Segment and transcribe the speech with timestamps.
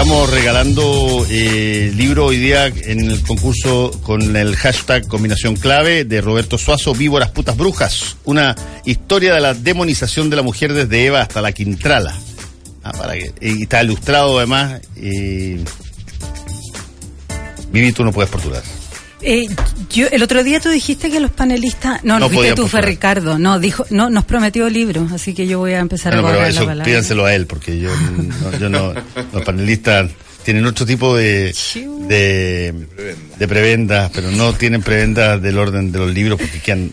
[0.00, 6.22] estamos regalando eh, libro hoy día en el concurso con el hashtag combinación clave de
[6.22, 11.20] Roberto Suazo, Víboras Putas Brujas, una historia de la demonización de la mujer desde Eva
[11.20, 12.16] hasta la Quintrala.
[12.82, 14.80] Ah, para que, y está ilustrado además.
[14.96, 15.56] Y...
[17.70, 18.62] Vivi, tú no puedes postular.
[19.22, 19.46] Eh,
[19.90, 22.02] yo, el otro día tú dijiste que los panelistas.
[22.04, 23.38] No, no lo tú, fue Ricardo.
[23.38, 26.60] No, dijo, no, nos prometió libros, así que yo voy a empezar a pero eso,
[26.60, 26.84] la palabra.
[26.84, 28.94] Pídanselo a él, porque yo no, yo no.
[29.32, 30.10] Los panelistas
[30.44, 31.54] tienen otro tipo de,
[32.08, 32.74] de,
[33.38, 36.92] de prebendas, pero no tienen prebendas del orden de los libros porque quedan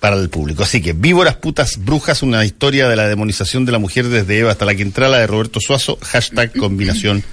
[0.00, 0.62] para el público.
[0.62, 4.52] Así que Víboras, Putas, Brujas, una historia de la demonización de la mujer desde Eva
[4.52, 7.24] hasta la Quintrala de Roberto Suazo, hashtag combinación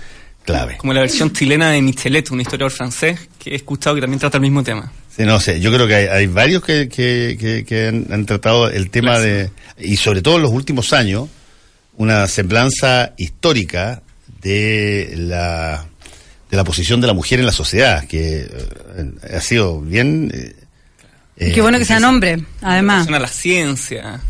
[0.45, 0.77] clave.
[0.77, 4.37] Como la versión chilena de Michelet, un historiador francés que he escuchado que también trata
[4.37, 4.91] el mismo tema.
[5.15, 9.49] Sí, no sé, yo creo que hay, varios que, que, han, tratado el tema de,
[9.77, 11.29] y sobre todo en los últimos años,
[11.95, 14.01] una semblanza histórica
[14.41, 15.85] de la,
[16.51, 20.31] de la posición de la mujer en la sociedad, que eh, ha sido bien...
[21.37, 23.07] Eh, Qué bueno que sea nombre, además.
[23.07, 24.21] a la ciencia.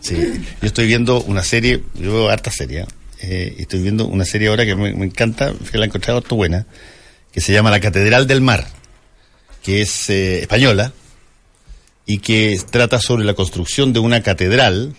[0.00, 0.16] Sí,
[0.60, 2.84] yo estoy viendo una serie, yo veo harta serie,
[3.22, 6.66] eh, estoy viendo una serie ahora que me, encanta, que la he encontrado toda buena,
[7.32, 8.66] que se llama La Catedral del Mar,
[9.62, 10.92] que es eh, española
[12.06, 14.94] y que trata sobre la construcción de una catedral,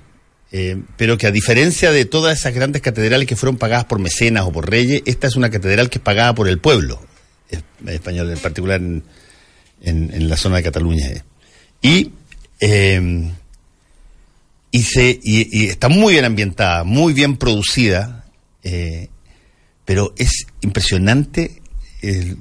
[0.52, 4.46] eh, pero que a diferencia de todas esas grandes catedrales que fueron pagadas por mecenas
[4.46, 7.02] o por reyes, esta es una catedral que es pagada por el pueblo
[7.88, 11.26] español, en particular en, la zona de Cataluña.
[11.82, 12.12] Y
[14.72, 18.26] y, se, y, está muy bien ambientada, muy bien producida,
[18.64, 19.10] eh,
[19.84, 21.62] pero es impresionante
[22.02, 22.38] el,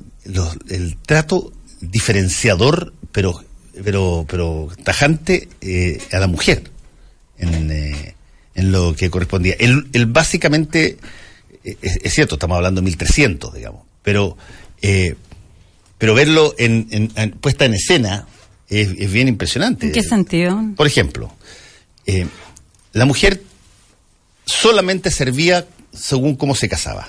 [0.68, 3.42] el, trato diferenciador, pero,
[3.84, 6.70] pero, pero tajante eh, a la mujer
[7.38, 8.14] en, eh,
[8.54, 9.56] en, lo que correspondía.
[9.58, 10.98] Él, él básicamente,
[11.64, 14.36] es, cierto, estamos hablando de 1300, digamos, pero,
[15.98, 18.28] pero verlo en, en, puesta en escena
[18.68, 19.86] es, es bien impresionante.
[19.86, 20.62] ¿En qué sentido?
[20.76, 21.34] Por ejemplo,
[22.10, 22.26] eh,
[22.93, 23.43] la mujer
[24.44, 27.09] solamente servía según cómo se casaba.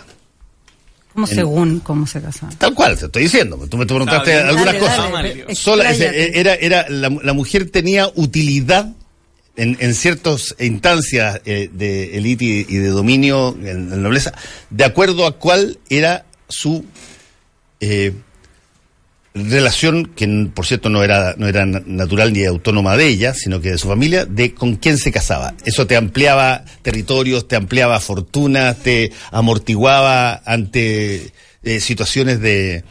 [1.14, 2.54] ¿Cómo según cómo se casaba?
[2.58, 3.58] Tal cual, te estoy diciendo.
[3.70, 6.00] Tú me preguntaste algunas cosas.
[6.00, 8.94] era, era, la, mujer tenía utilidad
[9.58, 14.34] en, en ciertas instancias eh, de élite y, de dominio en, la nobleza,
[14.70, 16.86] de acuerdo a cuál era su
[17.82, 18.14] eh,
[19.34, 23.72] relación que por cierto no era no era natural ni autónoma de ella sino que
[23.72, 25.54] de su familia de con quién se casaba.
[25.66, 31.32] Eso te ampliaba territorios te ampliaba fortunas te amortiguaba ante
[31.64, 32.84] eh, situaciones de,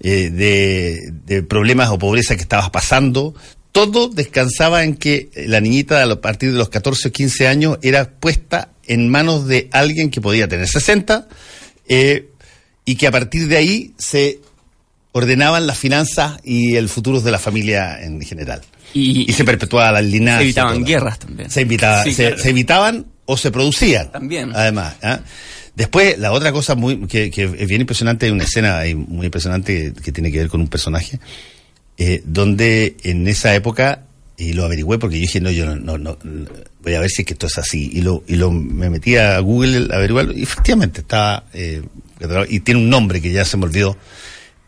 [0.00, 3.34] eh, de, de problemas o pobreza que estabas pasando.
[3.72, 8.10] Todo descansaba en que la niñita a partir de los 14 o 15 años era
[8.10, 11.28] puesta en manos de alguien que podía tener 60
[11.88, 12.30] eh,
[12.86, 14.40] y que a partir de ahí se
[15.16, 18.60] ordenaban las finanzas y el futuro de la familia en general.
[18.92, 20.40] Y, se perpetuaba la linaje.
[20.40, 21.50] Se evitaban guerras también.
[21.50, 21.64] Se,
[22.12, 24.12] se, evitaban o se producían.
[24.12, 24.52] También.
[24.54, 24.94] Además.
[25.02, 25.20] ¿ah?
[25.74, 30.12] Después, la otra cosa muy que, es bien impresionante, hay una escena muy impresionante que,
[30.12, 31.18] tiene que ver con un personaje,
[31.96, 34.02] eh, donde en esa época,
[34.36, 36.18] y lo averigüé porque yo dije, no, yo no, no,
[36.82, 39.16] voy a ver si es que esto es así, y lo, y lo me metí
[39.16, 41.82] a Google a averiguarlo, y efectivamente estaba, eh,
[42.50, 43.96] y tiene un nombre que ya se me olvidó,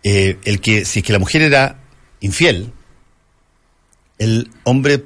[0.03, 1.81] eh, el que si es que la mujer era
[2.21, 2.73] infiel,
[4.19, 5.05] el hombre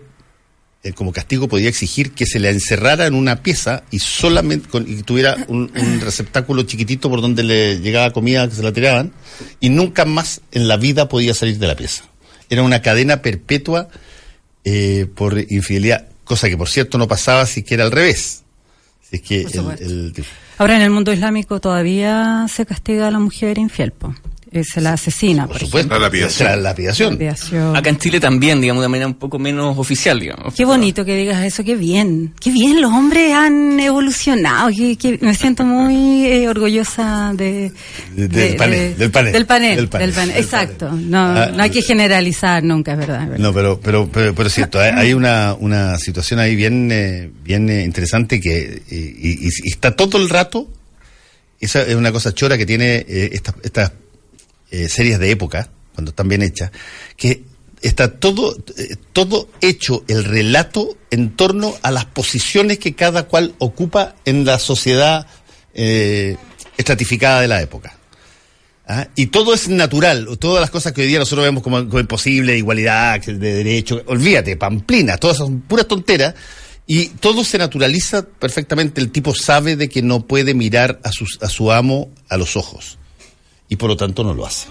[0.84, 5.02] eh, como castigo podía exigir que se le encerrara en una pieza y solamente y
[5.02, 5.70] tuviera un,
[6.00, 9.12] receptáculo chiquitito por donde le llegaba comida que se la tiraban
[9.60, 12.04] y nunca más en la vida podía salir de la pieza.
[12.50, 13.88] Era una cadena perpetua
[14.64, 18.42] eh, por infidelidad, cosa que por cierto no pasaba si que era al revés.
[19.08, 19.46] Si es que
[20.58, 24.14] Ahora en el mundo islámico todavía se castiga a la mujer infiel, po
[24.62, 25.46] se la asesina.
[25.46, 27.18] Por, supuesto, la lapidación.
[27.74, 30.54] Acá en Chile también, digamos, de manera un poco menos oficial, digamos.
[30.54, 32.34] Qué bonito que digas eso, qué bien.
[32.40, 34.70] Qué bien, los hombres han evolucionado.
[35.20, 37.72] me siento muy eh, orgullosa de,
[38.14, 40.36] del, panel, del, panel, del, panel, del panel.
[40.36, 40.90] Exacto.
[40.92, 43.28] No, ah, no hay que generalizar nunca, es verdad.
[43.38, 47.84] No, pero, pero, pero, es cierto, hay una, una situación ahí bien, eh, bien eh,
[47.84, 50.68] interesante que y, está todo el rato
[51.60, 53.92] esa es una cosa chora que tiene esta estas
[54.72, 56.72] eh, series de época, cuando están bien hechas,
[57.14, 57.44] que
[57.82, 63.54] está todo, eh, todo hecho el relato en torno a las posiciones que cada cual
[63.58, 65.26] ocupa en la sociedad
[65.74, 66.38] eh,
[66.78, 67.98] estratificada de la época.
[68.86, 69.08] ¿Ah?
[69.14, 73.20] Y todo es natural, todas las cosas que hoy día nosotros vemos como, imposible, igualdad,
[73.20, 76.34] de derecho, olvídate, pamplina, todas son puras tonteras.
[76.84, 79.00] Y todo se naturaliza perfectamente.
[79.00, 82.98] El tipo sabe de que no puede mirar a, a su amo a los ojos.
[83.72, 84.68] Y por lo tanto no lo hace.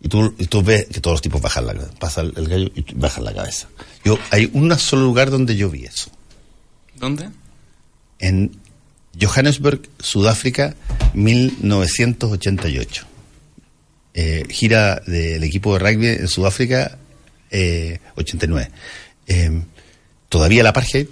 [0.00, 2.84] Y tú, y tú ves que todos los tipos bajan la pasa el, gallo y
[2.94, 3.66] bajan la cabeza.
[4.04, 6.08] Yo, hay un solo lugar donde yo vi eso.
[6.94, 7.30] ¿Dónde?
[8.20, 8.56] En
[9.20, 10.76] Johannesburg, Sudáfrica,
[11.14, 13.06] 1988.
[14.14, 16.98] Eh, gira del equipo de rugby en Sudáfrica,
[17.50, 18.70] eh, 89.
[19.26, 19.62] Eh,
[20.28, 21.08] todavía la apartheid.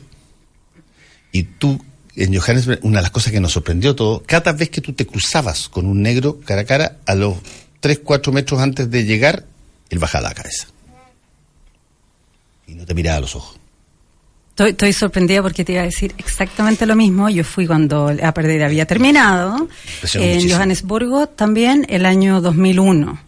[1.32, 1.84] Y tú,
[2.20, 5.06] en Johannesburg, una de las cosas que nos sorprendió todo, cada vez que tú te
[5.06, 7.36] cruzabas con un negro cara a cara, a los
[7.80, 9.44] 3, 4 metros antes de llegar,
[9.88, 10.66] él bajaba la cabeza.
[12.66, 13.56] Y no te miraba a los ojos.
[14.58, 17.30] Estoy, sorprendida porque te iba a decir exactamente lo mismo.
[17.30, 19.68] Yo fui cuando la pérdida había terminado
[20.12, 23.18] en Johannesburgo también el año 2001.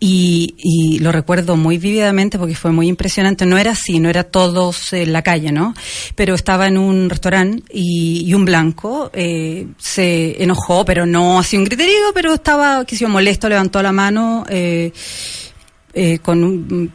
[0.00, 3.46] Y, y, lo recuerdo muy vividamente porque fue muy impresionante.
[3.46, 5.74] No era así, no era todos en la calle, ¿no?
[6.14, 11.64] Pero estaba en un restaurante y, un blanco eh, se enojó, pero no hacía un
[11.64, 14.92] griterío, pero estaba, que molesto, levantó la mano eh,
[15.94, 16.92] eh, con un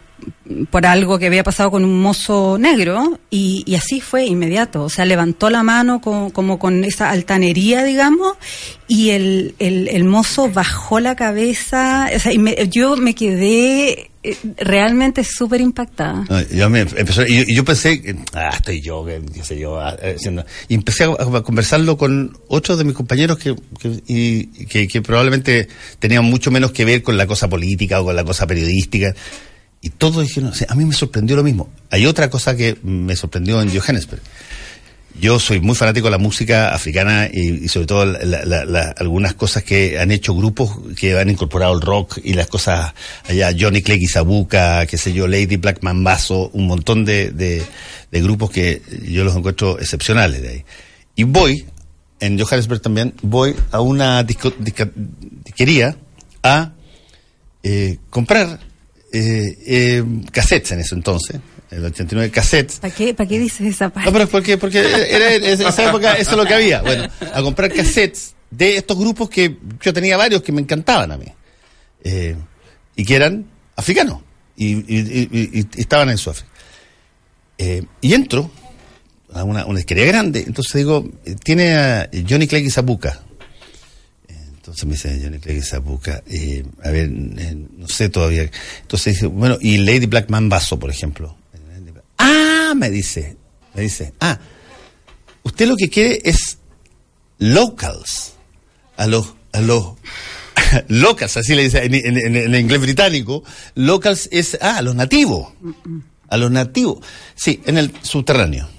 [0.71, 4.83] por algo que había pasado con un mozo negro y, así fue inmediato.
[4.83, 8.37] O sea, levantó la mano como con esa altanería, digamos,
[8.87, 12.09] y el, el, mozo bajó la cabeza.
[12.15, 16.25] O sea, y yo me quedé eh, realmente súper impactada.
[16.51, 20.17] yo, me empezó, y yo, pensé, ah, estoy yo, qué sé yo, ah, eh,
[20.67, 25.69] y empecé a, conversarlo con otros de mis compañeros que, que, y, que, que probablemente
[25.99, 29.13] tenían mucho menos que ver con la cosa política o con la cosa periodística
[29.81, 31.69] y todos dijeron, a mí me sorprendió lo mismo.
[31.89, 34.21] Hay otra cosa que me sorprendió en Johannesburg.
[35.19, 38.17] Yo soy muy fanático de la música africana y, sobre todo
[38.97, 42.93] algunas cosas que han hecho grupos que han incorporado el rock y las cosas
[43.27, 48.21] allá, Johnny Clegg y Sabuca, qué sé yo, Lady Black Mambazo, un montón de, de,
[48.21, 50.65] grupos que yo los encuentro excepcionales de ahí.
[51.15, 51.65] Y voy,
[52.19, 55.97] en Johannesburg también, voy a una disquería
[56.43, 56.71] a
[57.63, 58.59] eh, comprar
[59.11, 61.39] eh, eh, cassettes en eso entonces,
[61.71, 62.79] el 89 cassettes.
[62.79, 64.09] ¿Para qué, ¿Para qué dices esa parte?
[64.09, 66.81] No, pero porque, porque era, esa época eso es lo que había.
[66.81, 71.17] Bueno, a comprar cassettes de estos grupos que yo tenía varios que me encantaban a
[71.17, 71.25] mí.
[72.03, 72.35] Eh,
[72.95, 73.45] y que eran
[73.75, 74.21] africanos.
[74.56, 76.50] Y, y, estaban en Sudáfrica.
[77.57, 78.51] Eh, y entro
[79.33, 80.44] a una, una grande.
[80.45, 81.09] Entonces digo,
[81.44, 83.21] tiene a Johnny Clegg y Zabuca
[84.69, 88.50] entonces me dice Johnny Clegg Zapuca, eh, a ver, eh, no sé todavía.
[88.81, 91.36] Entonces dice, bueno, y Lady Blackman Basso, por ejemplo.
[92.19, 93.36] Ah, me dice,
[93.74, 94.38] me dice, ah,
[95.42, 96.60] usted lo que quiere es
[97.39, 98.33] locals,
[98.95, 99.94] a los, a los,
[100.88, 103.44] locals, así le dice en, inglés británico,
[103.74, 105.51] locals es, ah, a los nativos,
[106.27, 107.04] a los nativos.
[107.33, 108.69] Sí, en el subterráneo.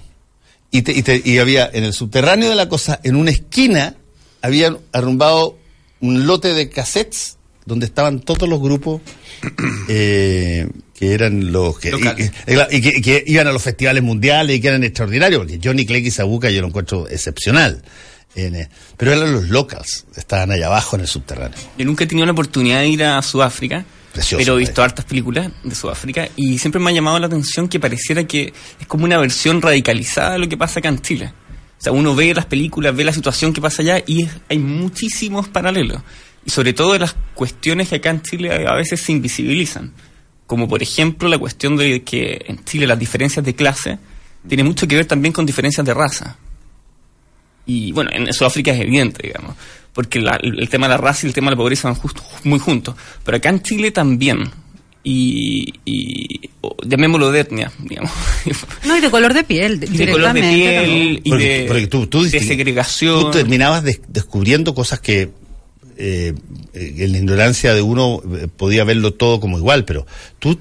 [0.71, 3.97] Y, y, y había en el subterráneo de la cosa, en una esquina,
[4.41, 5.57] habían arrumbado
[6.01, 9.01] un lote de cassettes donde estaban todos los grupos
[9.87, 11.91] eh, que eran los que
[12.71, 16.11] y, que, iban a los festivales mundiales y que eran extraordinarios, porque Johnny Clegg y
[16.11, 17.81] Sabuca yo lo encuentro excepcional.
[18.33, 21.57] Eh, pero eran los locals, estaban allá abajo en el subterráneo.
[21.77, 23.83] Yo nunca he tenido la oportunidad de ir a Sudáfrica,
[24.37, 27.79] pero he visto hartas películas de Sudáfrica y siempre me ha llamado la atención que
[27.79, 31.33] pareciera que es como una versión radicalizada de lo que pasa acá en Chile.
[31.81, 35.47] O sea, uno ve las películas, ve la situación que pasa allá y hay muchísimos
[35.47, 36.03] paralelos.
[36.45, 39.91] Y sobre todo las cuestiones que acá en Chile a veces se invisibilizan.
[40.45, 43.97] Como por ejemplo la cuestión de que en Chile las diferencias de clase
[44.47, 46.37] tienen mucho que ver también con diferencias de raza.
[47.65, 49.55] Y bueno, en Sudáfrica es evidente, digamos,
[49.91, 52.59] porque el, tema de la raza y el tema de la pobreza van justo, muy
[52.59, 52.95] juntos.
[53.23, 54.51] Pero acá en Chile también
[55.03, 56.49] y, y
[56.85, 58.11] llamémoslo de etnia, digamos.
[58.85, 63.21] No, y de color de piel, de color de piel y de, tú, segregación.
[63.21, 65.29] Tú terminabas descubriendo cosas que
[65.97, 66.33] eh,
[66.73, 70.05] en la ignorancia de uno eh, podía verlo todo como igual, pero
[70.39, 70.59] tú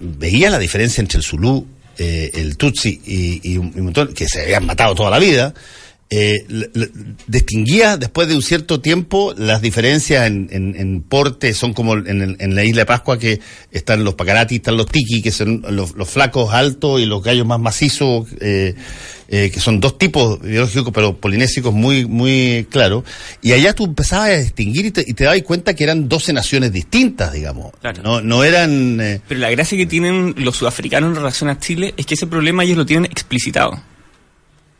[0.00, 1.66] veías la diferencia entre el Zulú,
[1.98, 5.52] eh, el Tutsi y, y, un, montón que se habían matado toda la vida
[6.08, 6.46] eh,
[7.26, 12.54] distinguía después de un cierto tiempo las diferencias en, en, porte, son como en, en,
[12.54, 13.40] la isla de Pascua que
[13.72, 17.58] están los pacarati, están los tiki, que son los, flacos altos y los gallos más
[17.58, 18.76] macizos, eh,
[19.28, 23.02] eh, que son dos tipos biológicos pero polinésicos muy, muy claros.
[23.42, 26.32] Y allá tú empezabas a distinguir y te, y te dabas cuenta que eran 12
[26.32, 27.72] naciones distintas, digamos.
[28.04, 29.00] No, no eran...
[29.00, 32.28] Eh, pero la gracia que tienen los sudafricanos en relación a Chile es que ese
[32.28, 33.76] problema ellos lo tienen explicitado.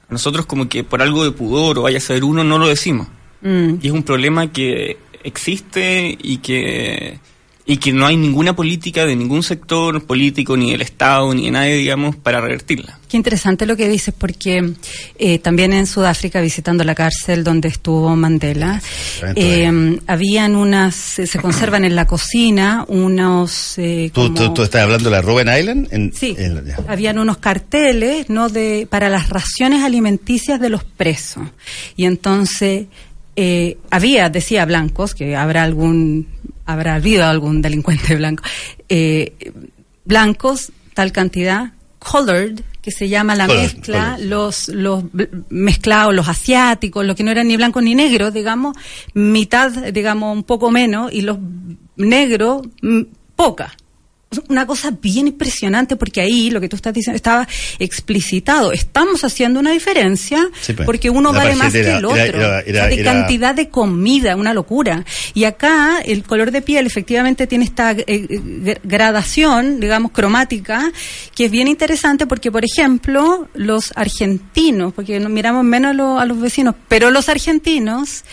[0.08, 3.08] Nosotros como que por algo de pudor o vaya a ser uno no lo decimos.
[3.42, 3.74] Mm.
[3.80, 7.18] Y es un problema que existe y que
[7.66, 11.50] y que no hay ninguna política de ningún sector político, ni del Estado, ni de
[11.50, 12.98] nadie, digamos, para revertirla.
[13.08, 14.72] Qué interesante lo que dices, porque
[15.18, 18.80] eh, también en Sudáfrica, visitando la cárcel donde estuvo Mandela,
[19.34, 23.78] eh, habían unas, se conservan en la cocina unos...
[23.78, 25.88] Eh, ¿Tú, tú, estás hablando de la Robben Island?
[25.90, 26.36] En, sí,
[26.86, 31.44] habían unos carteles no de para las raciones alimenticias de los presos.
[31.96, 32.86] Y entonces
[33.36, 36.26] eh, había, decía Blancos, que habrá algún,
[36.66, 38.42] habrá habido algún delincuente blanco,
[38.88, 39.52] eh,
[40.04, 45.04] blancos, tal cantidad, colored, que se llama la mezcla, los los
[45.48, 48.76] mezclados, los asiáticos, los que no eran ni blancos ni negros, digamos,
[49.14, 51.38] mitad, digamos, un poco menos, y los
[51.96, 53.02] negros, mm,
[53.34, 53.74] poca
[54.48, 57.46] una cosa bien impresionante porque ahí lo que tú estás diciendo estaba
[57.78, 58.72] explicitado.
[58.72, 60.84] Estamos haciendo una diferencia pues.
[60.84, 62.16] porque uno vale más que el otro.
[62.16, 65.04] de cantidad de comida, una locura.
[65.32, 70.90] Y acá el color de piel efectivamente tiene esta eh, eh, gradación, digamos, cromática,
[71.34, 76.40] que es bien interesante porque, por ejemplo, los argentinos, porque nos miramos menos a los
[76.40, 78.24] vecinos, pero los argentinos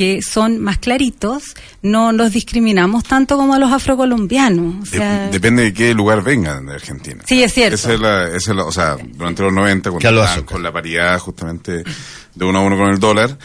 [0.00, 4.90] que son más claritos, no los discriminamos tanto como a los afrocolombianos.
[5.30, 7.22] depende de qué lugar vengan de Argentina.
[7.26, 7.74] Sí, es cierto.
[7.74, 11.18] Esa es la, esa es la, o sea, durante los 90, cuando con la paridad
[11.18, 11.84] justamente
[12.34, 13.36] de uno a uno con el dólar,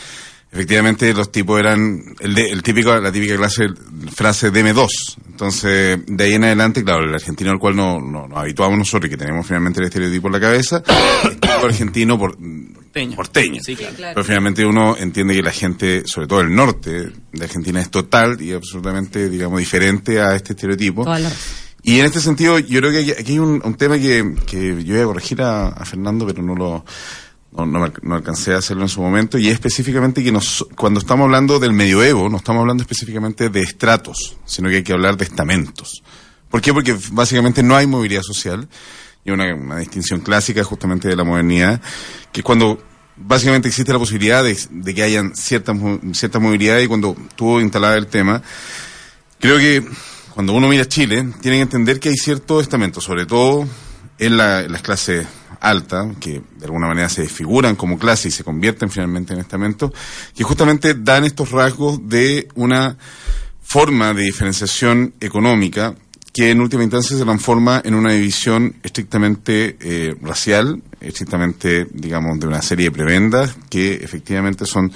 [0.49, 3.65] efectivamente los tipos eran el, el típico, la típica clase,
[4.15, 4.87] frase DM2.
[5.31, 9.07] Entonces, de ahí en adelante, claro, el argentino al cual no, no, nos habituamos nosotros
[9.07, 10.81] y que tenemos finalmente el estereotipo en la cabeza,
[11.25, 12.37] el argentino por,
[13.15, 13.61] porteño.
[13.65, 18.41] Pero finalmente uno entiende que la gente, sobre todo el norte de Argentina, es total
[18.41, 21.05] y absolutamente, digamos, diferente a este estereotipo.
[21.83, 25.03] Y en este sentido, yo creo que aquí hay un, tema que, que, yo voy
[25.03, 26.85] a corregir a Fernando, pero no lo
[27.63, 31.25] no, no, alcancé a hacerlo en su momento, y es específicamente que nos, cuando estamos
[31.25, 35.23] hablando del medioevo, no estamos hablando específicamente de estratos, sino que hay que hablar de
[35.23, 36.03] estamentos.
[36.49, 36.73] ¿Por qué?
[36.73, 38.67] Porque básicamente no hay movilidad social,
[39.25, 41.81] y una, distinción clásica justamente de la modernidad,
[42.31, 42.79] que es cuando
[43.17, 45.73] básicamente existe la posibilidad de, que hayan cierta,
[46.13, 48.43] cierta movilidad, y cuando tuvo instalado el tema,
[49.39, 49.83] creo que
[50.35, 53.67] cuando uno mira Chile, tiene que entender que hay ciertos estamentos, sobre todo
[54.19, 55.25] en, la, las clases
[55.59, 59.91] alta, que de alguna manera se desfiguran como clase y se convierten finalmente en estamentos,
[60.35, 62.95] que justamente dan estos rasgos de una
[63.63, 65.95] forma de diferenciación económica
[66.35, 72.47] que en última instancia se transforma en una división estrictamente eh, racial, estrictamente, digamos, de
[72.47, 74.91] una serie de prebendas que efectivamente son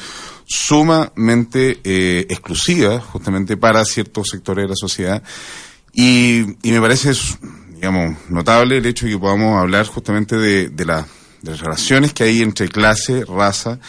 [0.45, 5.23] sumamente eh, exclusivas justamente para ciertos sectores de la sociedad.
[5.93, 7.13] Y, y me parece
[7.73, 11.07] digamos, notable el hecho de que podamos hablar justamente de, de, la,
[11.41, 13.79] de las relaciones que hay entre clase, raza,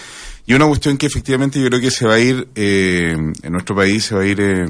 [0.47, 3.75] y una cuestión que efectivamente yo creo que se va a ir, eh, en nuestro
[3.75, 4.69] país se va a ir eh,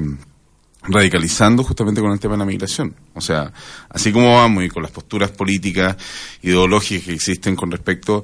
[0.83, 2.95] radicalizando justamente con el tema de la migración.
[3.13, 3.51] O sea,
[3.89, 5.95] así como vamos y con las posturas políticas,
[6.41, 8.23] ideológicas que existen con respecto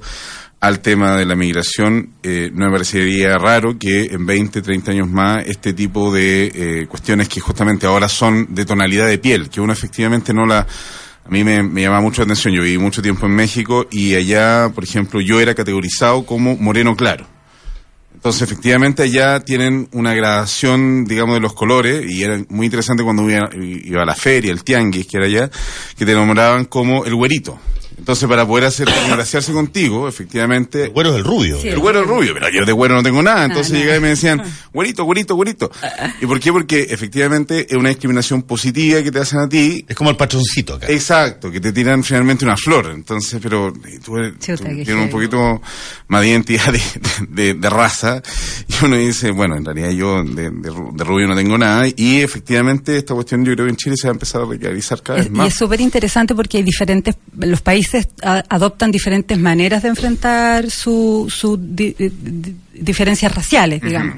[0.60, 5.08] al tema de la migración, eh, no me parecería raro que en 20, 30 años
[5.08, 9.60] más este tipo de eh, cuestiones que justamente ahora son de tonalidad de piel, que
[9.60, 10.66] uno efectivamente no la...
[11.24, 14.14] A mí me, me llama mucho la atención, yo viví mucho tiempo en México y
[14.14, 17.26] allá, por ejemplo, yo era categorizado como moreno claro.
[18.18, 23.30] Entonces, efectivamente, allá tienen una gradación, digamos, de los colores, y era muy interesante cuando
[23.30, 25.50] iba, iba a la feria, el tianguis, que era allá,
[25.96, 27.60] que te nombraban como el güerito.
[27.98, 30.84] Entonces, para poder hacer graciarse contigo, efectivamente.
[30.84, 31.60] El güero es el rubio.
[31.60, 33.44] el güero es el rubio, pero yo de güero no tengo nada.
[33.44, 35.70] Entonces llegaba y me decían, güerito, güerito, güerito.
[36.20, 36.52] ¿Y por qué?
[36.52, 39.84] Porque efectivamente es una discriminación positiva que te hacen a ti.
[39.88, 40.86] Es como el patroncito acá.
[40.88, 42.92] Exacto, que te tiran finalmente una flor.
[42.94, 43.72] Entonces, pero
[44.04, 45.60] tú, tienes un poquito
[46.06, 46.72] más de identidad
[47.28, 48.22] de, de, raza.
[48.68, 50.50] Y uno dice, bueno, en realidad yo de,
[51.04, 51.86] rubio no tengo nada.
[51.96, 55.02] Y efectivamente esta cuestión yo creo que en Chile se va a empezar a realizar
[55.02, 55.46] cada vez más.
[55.46, 57.87] Y es súper interesante porque hay diferentes, los países
[58.22, 61.58] adoptan diferentes maneras de enfrentar sus su
[62.72, 64.16] diferencias raciales, digamos.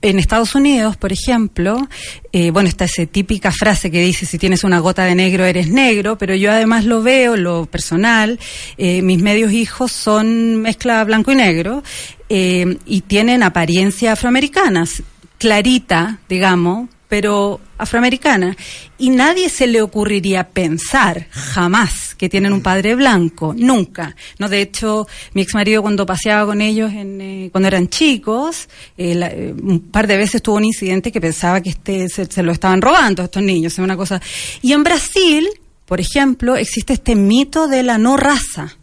[0.00, 1.88] En Estados Unidos, por ejemplo,
[2.32, 5.70] eh, bueno, está esa típica frase que dice, si tienes una gota de negro, eres
[5.70, 8.38] negro, pero yo además lo veo, lo personal,
[8.76, 11.82] eh, mis medios hijos son mezcla blanco y negro,
[12.28, 15.02] eh, y tienen apariencia afroamericanas,
[15.36, 18.56] clarita, digamos, pero afroamericana.
[18.98, 24.14] Y nadie se le ocurriría pensar jamás que tienen un padre blanco, nunca.
[24.38, 28.68] No, de hecho, mi ex marido cuando paseaba con ellos en, eh, cuando eran chicos,
[28.96, 32.42] eh, eh, un par de veces tuvo un incidente que pensaba que este se, se
[32.42, 34.20] lo estaban robando a estos niños, es una cosa.
[34.60, 35.48] Y en Brasil,
[35.86, 38.77] por ejemplo, existe este mito de la no raza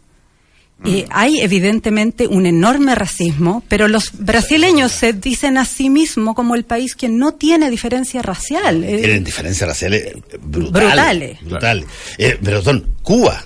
[0.84, 6.54] y hay evidentemente un enorme racismo, pero los brasileños se dicen a sí mismos como
[6.54, 8.84] el país que no tiene diferencia racial.
[8.84, 9.00] Eh.
[9.00, 11.40] Tienen diferencias raciales brutales.
[11.42, 11.86] Brutales.
[12.18, 13.44] Eh, pero son Cuba,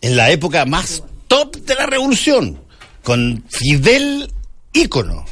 [0.00, 2.58] en la época más top de la revolución,
[3.02, 4.30] con Fidel
[4.72, 5.24] ícono.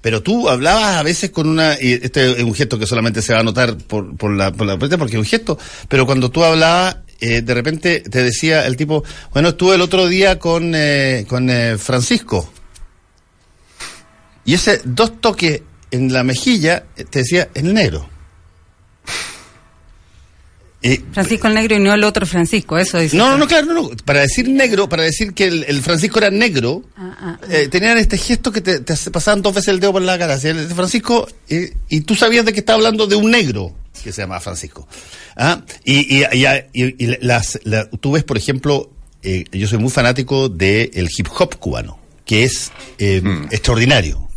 [0.00, 3.34] Pero tú hablabas a veces con una, y este es un gesto que solamente se
[3.34, 6.42] va a notar por, por la, por la porque es un gesto, pero cuando tú
[6.42, 11.26] hablabas eh, de repente te decía el tipo, bueno, estuve el otro día con, eh,
[11.28, 12.50] con eh, Francisco.
[14.44, 18.08] Y ese dos toques en la mejilla te decía el negro.
[21.12, 23.14] Francisco el negro y no el otro Francisco, eso dice.
[23.14, 26.84] No, no, no, claro, no, Para decir negro, para decir que el, Francisco era negro,
[26.96, 27.48] ah, ah, ah.
[27.70, 30.36] tenían este gesto que te, pasaban dos veces el dedo por la cara.
[30.42, 34.40] El Francisco, y tú sabías de que estaba hablando de un negro que se llama
[34.40, 34.86] Francisco.
[35.36, 35.62] ¿Ah?
[35.84, 36.24] Y,
[37.20, 37.58] las,
[38.00, 38.90] tú ves, por ejemplo,
[39.22, 43.44] eh, yo soy muy fanático del hip hop cubano, que es eh, mm.
[43.50, 44.28] extraordinario.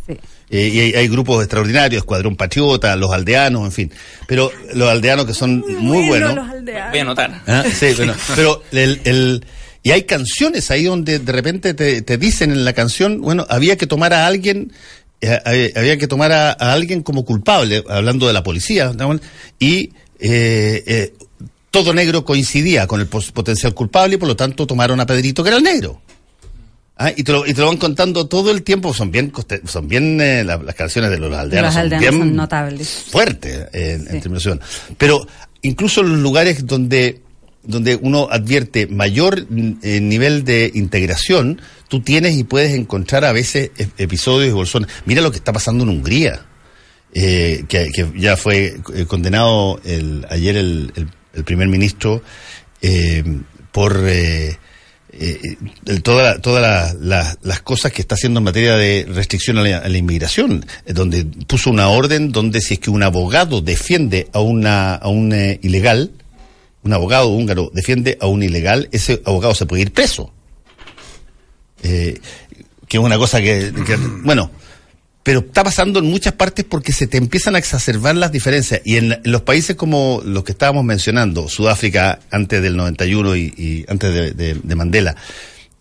[0.50, 3.92] Eh, y hay, grupos extraordinarios, Escuadrón Patriota, Los Aldeanos, en fin.
[4.28, 6.36] Pero los aldeanos que son muy, buenos.
[6.90, 7.42] Voy a anotar.
[7.46, 7.64] ¿Ah?
[7.74, 9.44] Sí, bueno, pero el,
[9.82, 13.76] y hay canciones ahí donde de repente te, te, dicen en la canción, bueno, había
[13.76, 14.72] que tomar a alguien
[15.20, 18.92] eh, había que tomar a, alguien como culpable, hablando de la policía,
[19.58, 21.14] y eh, eh,
[21.70, 25.48] todo negro coincidía con el potencial culpable y por lo tanto tomaron a Pedrito, que
[25.48, 26.00] era el negro.
[26.96, 29.32] Ah, y, te lo, y te lo van contando todo el tiempo, son bien
[29.66, 32.88] son bien las canciones de los aldeanos, son bien notables.
[33.10, 34.50] fuertes en, sí.
[34.96, 35.26] Pero
[35.62, 37.23] incluso en los lugares donde
[37.66, 44.48] donde uno advierte mayor nivel de integración, tú tienes y puedes encontrar a veces episodios
[44.48, 44.88] de bolsones.
[45.06, 46.46] Mira lo que está pasando en Hungría,
[47.16, 50.92] eh, que, ya fue eh, condenado el, ayer el,
[51.44, 52.22] primer ministro
[52.82, 53.22] eh,
[53.70, 54.04] por
[56.02, 61.24] todas toda las cosas que está haciendo en materia de restricción a la, inmigración, donde
[61.24, 66.10] puso una orden donde si es que un abogado defiende a, una, a un ilegal,
[66.84, 70.32] un abogado húngaro defiende a un ilegal, ese abogado se puede ir preso.
[71.82, 72.20] Eh,
[72.86, 73.72] que es una cosa que,
[74.22, 74.50] bueno,
[75.22, 78.82] pero está pasando en muchas partes porque se te empiezan a exacerbar las diferencias.
[78.84, 83.84] Y en, los países como los que estábamos mencionando, Sudáfrica antes del 91 y, y
[83.88, 85.16] antes de, Mandela,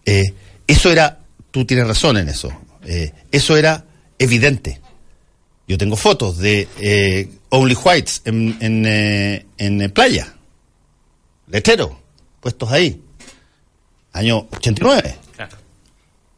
[0.06, 0.34] eh,
[0.68, 1.20] eso era,
[1.52, 2.54] tú tienes razón en eso,
[2.86, 3.86] eh, eso era
[4.18, 4.80] evidente.
[5.68, 10.34] Yo tengo fotos de Only Whites en, en, en playa,
[11.54, 11.98] letero,
[12.42, 13.02] puestos ahí,
[14.12, 15.16] año 89.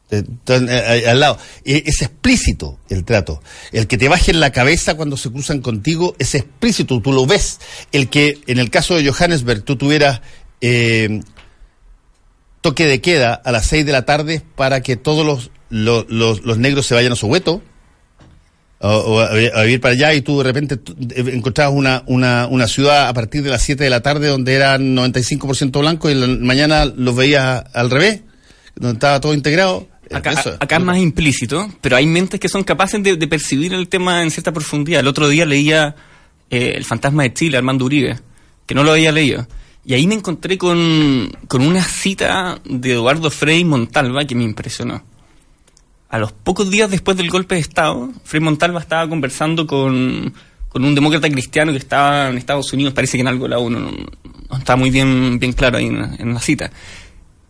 [0.08, 1.36] Eh, eh, al lado.
[1.64, 3.42] Es explícito el trato.
[3.72, 7.26] El que te baje en la cabeza cuando se cruzan contigo es explícito, tú lo
[7.26, 7.58] ves.
[7.90, 10.20] El que en el caso de Johannesburg tú tuvieras
[10.60, 11.20] eh,
[12.60, 16.86] toque de queda a las 6 de la tarde para que todos los, los, negros
[16.86, 17.62] se vayan a su hueto
[18.80, 20.78] o, a, vivir para allá y tú de repente
[21.16, 24.94] encontrabas una, una, una ciudad a partir de las 7 de la tarde donde eran
[24.94, 28.22] 95% blanco y mañana los veías al revés,
[28.74, 33.16] donde estaba todo integrado Acá, es más implícito, pero hay mentes que son capaces de,
[33.26, 35.00] percibir el tema en cierta profundidad.
[35.00, 35.96] El otro día leía
[36.50, 38.16] eh, El fantasma de Chile, Armando Uribe,
[38.66, 39.46] que no lo había leído.
[39.84, 40.76] Y ahí me encontré con,
[41.52, 45.02] una cita de Eduardo Frei Montalva que me impresionó.
[46.08, 50.32] A los pocos días después del golpe de Estado, Frei Montalva estaba conversando con,
[50.74, 54.56] un demócrata cristiano que estaba en Estados Unidos, parece que en algo la uno no,
[54.56, 56.70] está muy bien, bien claro ahí en, la cita.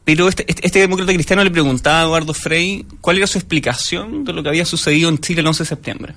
[0.04, 4.24] Pero este, este, este, demócrata cristiano le preguntaba a Eduardo Frey cuál era su explicación
[4.24, 6.14] de lo que había sucedido en Chile el 11 de septiembre.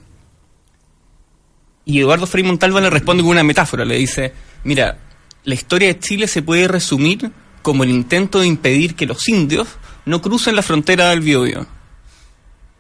[1.84, 4.32] Y Eduardo Frei Montalva le responde con una metáfora, le dice,
[4.64, 5.00] mira,
[5.44, 7.32] la historia de Chile se puede resumir
[7.64, 9.68] como el intento de impedir que los indios
[10.06, 11.79] no crucen la frontera del Biobío.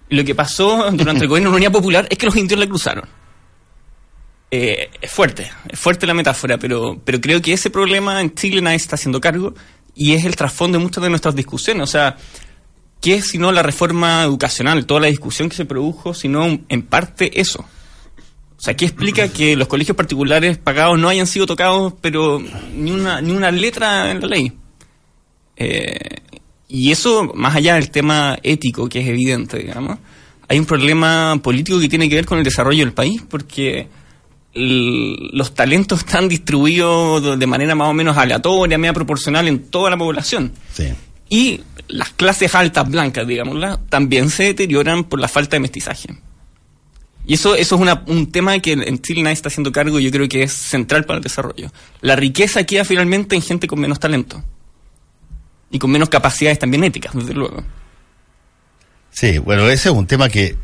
[0.10, 2.68] Lo que pasó durante el gobierno de la Unidad Popular es que los indios la
[2.68, 3.08] cruzaron.
[4.52, 8.62] Eh, es fuerte, es fuerte la metáfora, pero, pero creo que ese problema en Chile
[8.62, 9.54] nadie está haciendo cargo
[9.94, 11.84] y es el trasfondo de muchas de nuestras discusiones.
[11.84, 12.18] O sea,
[13.00, 17.40] ¿qué es sino la reforma educacional, toda la discusión que se produjo, sino en parte
[17.40, 17.66] eso?
[18.60, 22.44] O sea, ¿qué explica que los colegios particulares pagados no hayan sido tocados, pero
[22.74, 24.52] ni una, ni una letra en la ley?
[25.56, 26.18] Eh,
[26.70, 29.98] y eso, más allá del tema ético, que es evidente, digamos,
[30.48, 33.88] hay un problema político que tiene que ver con el desarrollo del país, porque
[34.54, 39.98] los talentos están distribuidos de manera más o menos aleatoria, media proporcional en toda la
[39.98, 40.54] población.
[41.28, 46.10] Y las clases altas blancas, digámosla, también se deterioran por la falta de mestizaje.
[47.26, 50.12] Y eso, eso es un tema que en Chile nadie está haciendo cargo y yo
[50.12, 51.72] creo que es central para el desarrollo.
[52.02, 54.44] La riqueza queda finalmente en gente con menos talento.
[55.72, 57.64] Y con menos capacidades también éticas, desde luego.
[59.12, 60.56] Sí, bueno, ese es un tema que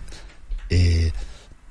[0.70, 1.12] eh,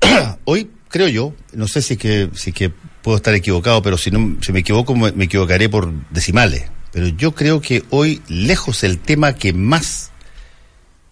[0.45, 2.71] hoy creo yo, no sé si que, si que
[3.03, 6.65] puedo estar equivocado, pero si no, si me equivoco, me, equivocaré por decimales.
[6.93, 10.13] Pero yo creo que hoy, lejos el tema que más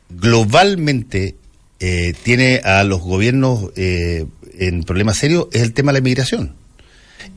[0.08, 1.36] globalmente
[1.80, 6.54] eh, tiene a los gobiernos eh, en problemas serios es el tema de la inmigración.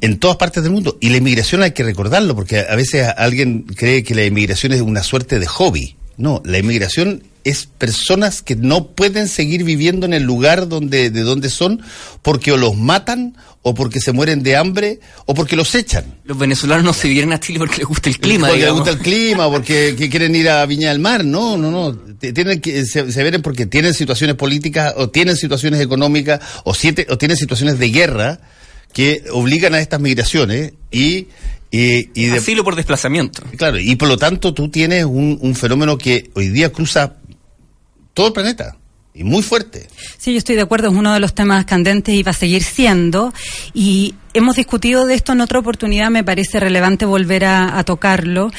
[0.02, 0.98] En todas partes del mundo.
[1.00, 4.82] Y la inmigración hay que recordarlo, porque a veces alguien cree que la inmigración es
[4.82, 5.96] una suerte de hobby.
[6.18, 11.22] No, la inmigración es personas que no pueden seguir viviendo en el lugar donde, de
[11.22, 11.82] donde son
[12.24, 16.06] porque o los matan o porque se mueren de hambre o porque los echan.
[16.24, 18.48] Los venezolanos no se vienen a Chile porque les gusta el clima.
[18.48, 21.24] Porque les gusta el clima, porque quieren ir a Viña del Mar.
[21.24, 21.96] No, no, no.
[22.18, 27.06] Tienen que, se, se vienen porque tienen situaciones políticas o tienen situaciones económicas o, siete,
[27.10, 28.40] o tienen situaciones de guerra
[28.96, 31.28] que obligan a estas migraciones y
[31.70, 33.44] y, y de, Asilo por desplazamiento.
[33.58, 37.16] Claro, y por lo tanto tú tienes un, un fenómeno que hoy día cruza
[38.14, 38.78] todo el planeta
[39.14, 39.88] y muy fuerte.
[40.18, 42.64] Sí, yo estoy de acuerdo, es uno de los temas candentes y va a seguir
[42.64, 43.34] siendo.
[43.74, 48.52] Y hemos discutido de esto en otra oportunidad, me parece relevante volver a, a tocarlo,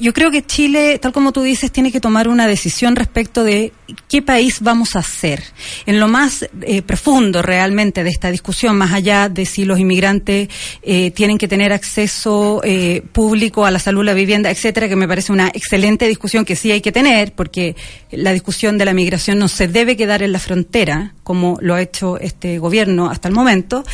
[0.00, 3.72] yo creo que Chile, tal como tú dices, tiene que tomar una decisión respecto de
[4.08, 5.42] qué país vamos a ser.
[5.86, 10.48] En lo más eh, profundo realmente de esta discusión, más allá de si los inmigrantes
[10.82, 15.08] eh, tienen que tener acceso eh, público a la salud, la vivienda, etcétera, que me
[15.08, 17.76] parece una excelente discusión que sí hay que tener, porque
[18.10, 21.82] la discusión de la migración no se debe quedar en la frontera, como lo ha
[21.82, 23.84] hecho este gobierno hasta el momento.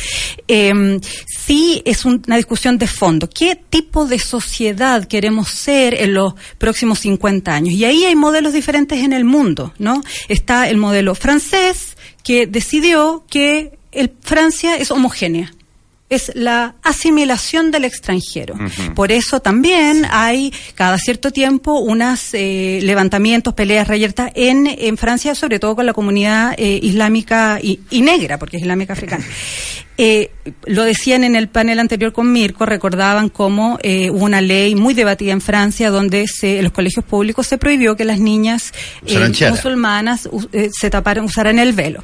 [0.47, 3.27] sí es una discusión de fondo.
[3.27, 5.71] ¿Qué tipo de sociedad queremos ser?
[5.89, 7.73] en los próximos 50 años.
[7.73, 10.03] Y ahí hay modelos diferentes en el mundo, ¿no?
[10.27, 15.53] Está el modelo francés que decidió que el, Francia es homogénea
[16.11, 18.55] es la asimilación del extranjero.
[18.93, 25.33] Por eso también hay cada cierto tiempo unos eh, levantamientos, peleas reyertas en, en Francia,
[25.35, 29.25] sobre todo con la comunidad eh, islámica y, y, negra, porque es islámica africana.
[30.03, 30.31] Eh,
[30.65, 34.95] lo decían en el panel anterior con Mirko, recordaban cómo eh, hubo una ley muy
[34.95, 38.73] debatida en Francia donde se, en los colegios públicos se prohibió que las niñas
[39.05, 42.03] eh, musulmanas eh, se taparan, usaran el velo.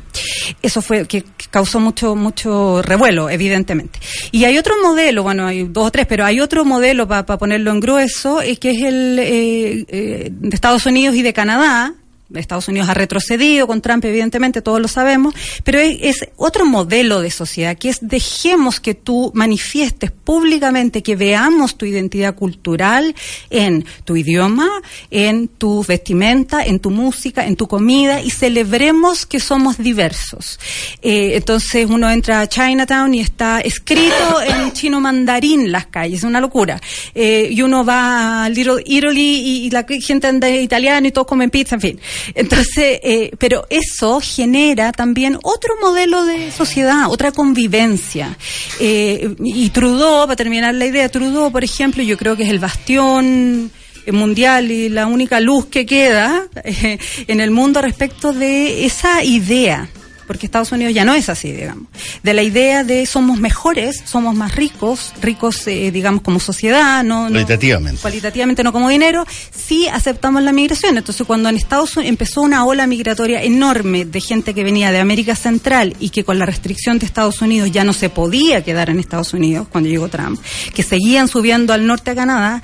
[0.62, 3.99] Eso fue que causó mucho mucho revuelo, evidentemente.
[4.31, 7.71] Y hay otro modelo, bueno, hay dos o tres, pero hay otro modelo para ponerlo
[7.71, 11.95] en grueso, que es el de Estados Unidos y de Canadá,
[12.35, 17.31] Estados Unidos ha retrocedido con Trump, evidentemente, todos lo sabemos, pero es, otro modelo de
[17.31, 23.15] sociedad, que es dejemos que tú manifiestes públicamente, que veamos tu identidad cultural
[23.49, 24.67] en tu idioma,
[25.09, 30.59] en tu vestimenta, en tu música, en tu comida, y celebremos que somos diversos.
[31.01, 36.23] Eh, entonces uno entra a Chinatown y está escrito en chino mandarín las calles, es
[36.23, 36.81] una locura.
[37.15, 41.27] Eh, y uno va a Little Italy y, y la gente anda italiano y todos
[41.27, 41.99] comen pizza, en fin.
[42.36, 48.38] Entonces, eh, pero eso genera también otro modelo de sociedad, otra convivencia.
[48.80, 52.60] Eh, y Trudeau, para terminar la idea, Trudeau, por ejemplo, yo creo que es el
[52.60, 53.71] bastión
[54.12, 59.89] mundial y la única luz que queda eh, en el mundo respecto de esa idea
[60.27, 61.85] porque Estados Unidos ya no es así, digamos,
[62.21, 67.27] de la idea de somos mejores, somos más ricos, ricos, eh, digamos, como sociedad, no,
[67.29, 68.01] cualitativamente.
[68.01, 70.97] cualitativamente, no como dinero, sí aceptamos la migración.
[70.97, 74.99] Entonces, cuando en Estados Unidos empezó una ola migratoria enorme de gente que venía de
[74.99, 78.89] América Central y que con la restricción de Estados Unidos ya no se podía quedar
[78.89, 80.39] en Estados Unidos cuando llegó Trump,
[80.73, 82.61] que seguían subiendo al norte a Canadá,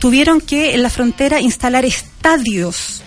[0.00, 3.03] tuvieron que en la frontera instalar estadios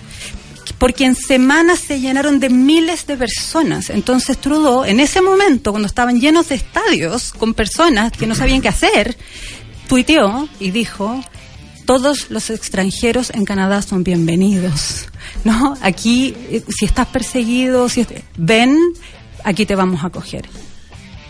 [0.77, 3.89] porque en semanas se llenaron de miles de personas.
[3.89, 8.61] Entonces Trudeau, en ese momento, cuando estaban llenos de estadios con personas que no sabían
[8.61, 9.17] qué hacer,
[9.87, 11.23] tuiteó y dijo,
[11.85, 15.07] todos los extranjeros en Canadá son bienvenidos.
[15.43, 15.75] ¿No?
[15.81, 18.05] Aquí, eh, si estás perseguido, si
[18.37, 18.77] ven,
[19.43, 20.47] aquí te vamos a acoger.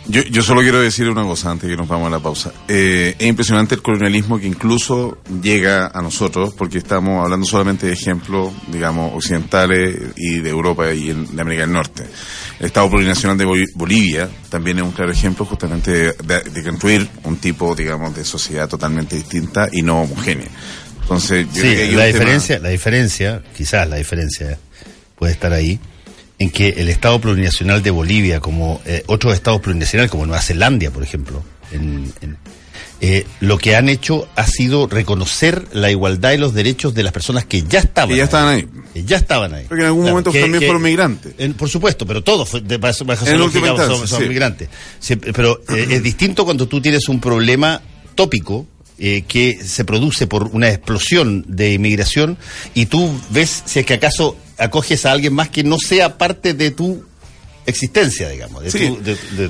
[0.09, 2.53] Yo, yo solo quiero decir una cosa antes que nos vamos a la pausa.
[2.69, 7.93] Eh, es impresionante el colonialismo que incluso llega a nosotros, porque estamos hablando solamente de
[7.93, 12.03] ejemplos, digamos, occidentales y de Europa y de América del Norte.
[12.59, 17.75] El Estado plurinacional de Bolivia también es un claro ejemplo justamente de, construir un tipo,
[17.75, 20.47] digamos, de sociedad totalmente distinta y no homogénea.
[21.01, 24.57] Entonces, yo sí, la diferencia, la diferencia, quizás la diferencia
[25.17, 25.79] puede estar ahí
[26.39, 30.89] en que el Estado plurinacional de Bolivia, como eh, otros estados plurinacionales, como Nueva Zelanda,
[30.91, 31.43] por ejemplo,
[32.99, 37.13] eh, lo que han hecho ha sido reconocer la igualdad y los derechos de las
[37.13, 38.67] personas que ya estaban, ya estaban ahí.
[39.05, 39.65] ya estaban ahí.
[39.67, 41.33] Porque en algún momento también fueron migrantes.
[41.55, 44.69] por supuesto, pero todos de, bajo son, son migrantes.
[45.33, 47.81] pero eh, es distinto cuando tú tienes un problema
[48.15, 48.65] tópico
[48.99, 52.35] eh, que se produce por una explosión de inmigración
[52.73, 56.53] y tú ves si es que acaso acoges a alguien más que no sea parte
[56.53, 57.03] de tu
[57.67, 58.63] existencia, digamos.
[58.69, 58.97] sí,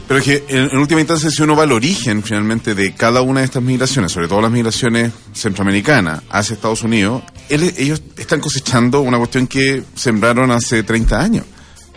[0.07, 3.41] pero es que en, última instancia, si uno va al origen finalmente de cada una
[3.41, 9.19] de estas migraciones, sobre todo las migraciones centroamericanas hacia Estados Unidos, ellos están cosechando una
[9.19, 11.45] cuestión que sembraron hace 30 años.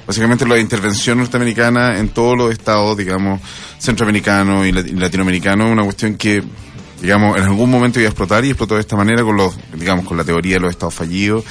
[0.07, 3.41] Básicamente la intervención norteamericana en todos los estados, digamos,
[3.79, 6.43] centroamericanos y latinoamericanos, una cuestión que
[7.01, 10.05] digamos, en algún momento iba a explotar y explotó de esta manera con los, digamos,
[10.05, 11.45] con la teoría de los estados fallidos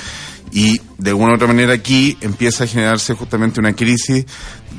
[0.51, 4.25] y de alguna u otra manera aquí empieza a generarse justamente una crisis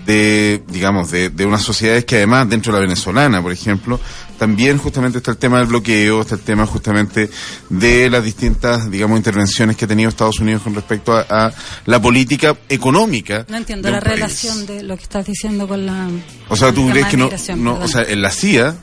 [0.04, 4.00] de, digamos, de, de unas sociedades que además dentro de la venezolana, por ejemplo,
[4.38, 7.30] también justamente está el tema del bloqueo, está el tema justamente
[7.68, 11.52] de las distintas, digamos, intervenciones que ha tenido Estados Unidos con respecto a,
[11.84, 13.44] la política económica.
[13.48, 16.08] No entiendo la relación de lo que estás diciendo con la...
[16.48, 18.76] O sea, tú crees que no, no o sea, en la CIA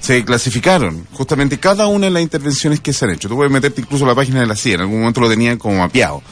[0.00, 3.28] se clasificaron justamente cada una de las intervenciones que se han hecho.
[3.28, 5.58] Tú puedes meterte incluso a la página de la CIA, en algún momento lo tenían
[5.58, 6.22] como mapeado.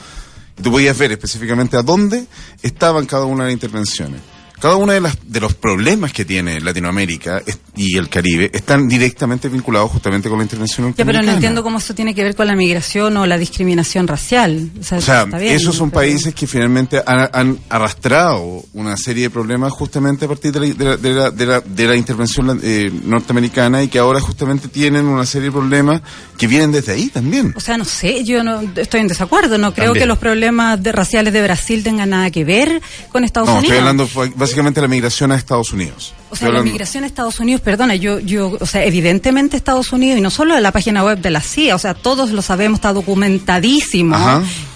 [0.58, 2.26] Y tú podías ver específicamente a dónde
[2.62, 6.60] estaban cada una de las intervenciones cada uno de, las, de los problemas que tiene
[6.60, 7.42] Latinoamérica
[7.76, 11.78] y el Caribe están directamente vinculados justamente con la intervención Ya, pero no entiendo cómo
[11.78, 14.70] esto tiene que ver con la migración o la discriminación racial.
[14.80, 20.28] O sea, esos son países que finalmente han, arrastrado una serie de problemas justamente a
[20.28, 24.20] partir de la, de la, de la, de la intervención eh, norteamericana y que ahora
[24.20, 26.02] justamente tienen una serie de problemas
[26.36, 27.52] que vienen desde ahí también.
[27.56, 30.92] O sea, no sé, yo no estoy en desacuerdo, no creo que los problemas de
[30.92, 33.64] raciales de Brasil tengan nada que ver con Estados Unidos.
[33.64, 34.08] Estoy hablando
[34.48, 36.14] básicamente la migración a Estados Unidos.
[36.30, 40.18] O sea, la migración a Estados Unidos, perdona, yo, yo, o sea, evidentemente Estados Unidos,
[40.18, 42.78] y no solo en la página web de la CIA, o sea, todos lo sabemos,
[42.78, 44.16] está documentadísimo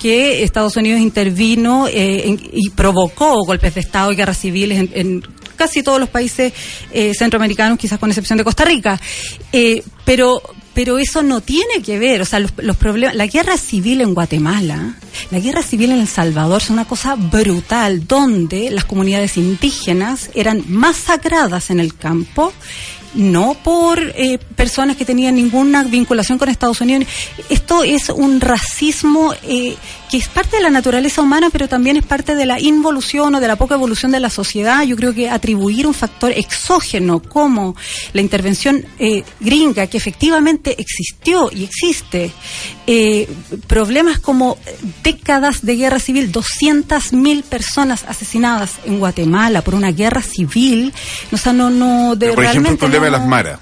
[0.00, 5.22] que Estados Unidos intervino eh, y provocó golpes de Estado y guerras civiles en,
[5.56, 6.52] casi todos los países
[6.92, 9.00] eh, centroamericanos, quizás con excepción de Costa Rica.
[9.52, 10.42] Eh, pero,
[10.74, 14.94] pero eso no tiene que ver, o sea, los, problemas, la guerra civil en Guatemala,
[15.30, 20.64] la guerra civil en El Salvador es una cosa brutal, donde las comunidades indígenas eran
[20.68, 22.52] masacradas en el campo
[23.14, 27.06] no por eh, personas que tenían ninguna vinculación con Estados Unidos.
[27.48, 29.76] Esto es un racismo eh,
[30.10, 33.40] que es parte de la naturaleza humana, pero también es parte de la involución o
[33.40, 34.82] de la poca evolución de la sociedad.
[34.84, 37.74] Yo creo que atribuir un factor exógeno como
[38.12, 42.32] la intervención eh, gringa, que efectivamente existió y existe,
[43.66, 44.58] problemas como
[45.02, 50.92] décadas de guerra civil, 200.000 personas asesinadas en Guatemala por una guerra civil,
[51.30, 53.60] o sea, no, no, de, realmente de las maras.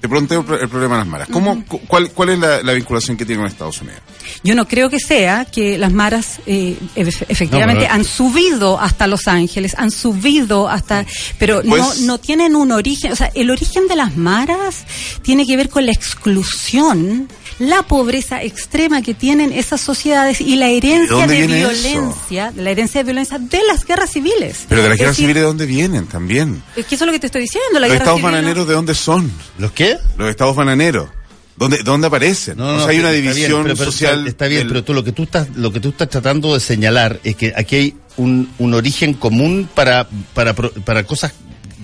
[0.00, 1.28] Te pregunté el problema de las maras.
[1.32, 4.00] ¿Cómo, cuál, ¿Cuál es la, vinculación que tiene con Estados Unidos?
[4.44, 9.74] Yo no creo que sea que las maras eh, efectivamente han subido hasta Los Ángeles,
[9.76, 11.06] han subido hasta...
[11.38, 14.84] Pero no, pues no tienen un origen, o sea, el origen de las maras
[15.22, 20.68] tiene que ver con la exclusión la pobreza extrema que tienen esas sociedades y la
[20.68, 24.66] herencia de, violencia, la herencia de violencia de las guerras civiles.
[24.68, 26.62] Pero de las guerras civiles de dónde vienen también.
[26.76, 27.80] Es que eso es lo que te estoy diciendo.
[27.80, 29.30] los estados bananeros de dónde son.
[29.58, 29.98] ¿Los qué?
[30.18, 31.08] Los estados bananeros.
[31.56, 32.58] ¿Dónde, ¿Dónde aparecen?
[32.58, 34.26] No, o sea, hay una división social.
[34.26, 37.18] Está, bien, pero tú lo que tú estás, lo que tú estás tratando de señalar
[37.24, 41.32] es que aquí hay un, un origen común para, para, para cosas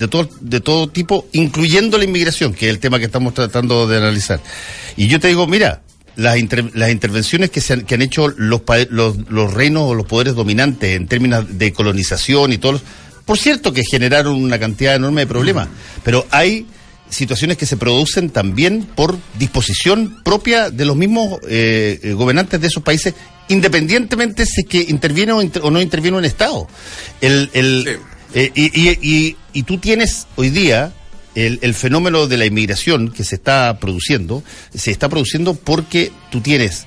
[0.03, 3.87] de todo, de todo tipo, incluyendo la inmigración, que es el tema que estamos tratando
[3.87, 4.41] de analizar.
[4.97, 5.81] Y yo te digo, mira,
[6.15, 6.35] las,
[6.73, 10.35] las intervenciones que, se han, que han hecho los, los, los, reinos o los poderes
[10.35, 12.81] dominantes en términos de colonización y todos
[13.25, 15.69] por cierto que generaron una cantidad enorme de problemas,
[16.03, 16.65] pero hay
[17.09, 22.67] situaciones que se producen también por disposición propia de los mismos eh, eh, gobernantes de
[22.67, 23.13] esos países,
[23.47, 26.67] independientemente si es que interviene o, no interviene un Estado.
[27.21, 27.99] El,
[28.33, 30.93] eh, y, y, y, tú tienes hoy día
[31.35, 34.43] el, el, fenómeno de la inmigración que se está produciendo,
[34.73, 36.85] se está produciendo porque tú tienes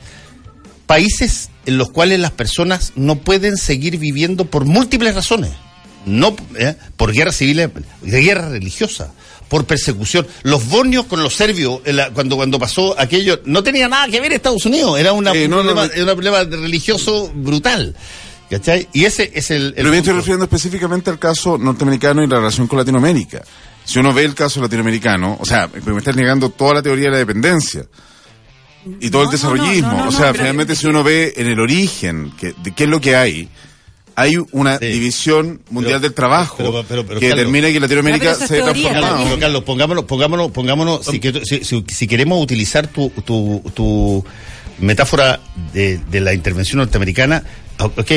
[0.87, 5.51] países en los cuales las personas no pueden seguir viviendo por múltiples razones.
[6.07, 7.69] No eh, por guerra civil,
[8.03, 9.13] de guerra religiosa,
[9.49, 10.27] por persecución.
[10.45, 11.81] Los bosnios con los serbios,
[12.15, 15.87] cuando, cuando pasó aquello, no tenía nada que ver Estados Unidos, era una, un, problema,
[15.87, 17.97] era un problema religioso brutal.
[18.51, 18.89] ¿Cachai?
[18.93, 19.75] Y ese es el.
[19.75, 23.43] Pero me estoy refiriendo específicamente al caso norteamericano y la relación con Latinoamérica.
[23.85, 27.13] Si uno ve el caso latinoamericano, o sea, me estás negando toda la teoría de
[27.13, 27.87] la dependencia
[29.01, 30.07] y todo el desarrollismo.
[30.09, 33.15] o sea, finalmente si uno ve en el origen que, de qué es lo que
[33.15, 33.49] hay,
[34.17, 36.85] hay una división mundial del trabajo
[37.21, 39.25] que determina que Latinoamérica se ha transformado.
[39.25, 41.21] Pero Carlos, pongámonos, pongámonos, pongámonos, si,
[41.63, 44.25] si, si, queremos utilizar tu, tu, tu
[44.79, 45.41] metáfora
[45.73, 47.43] de, de la intervención norteamericana,
[47.79, 48.13] ok.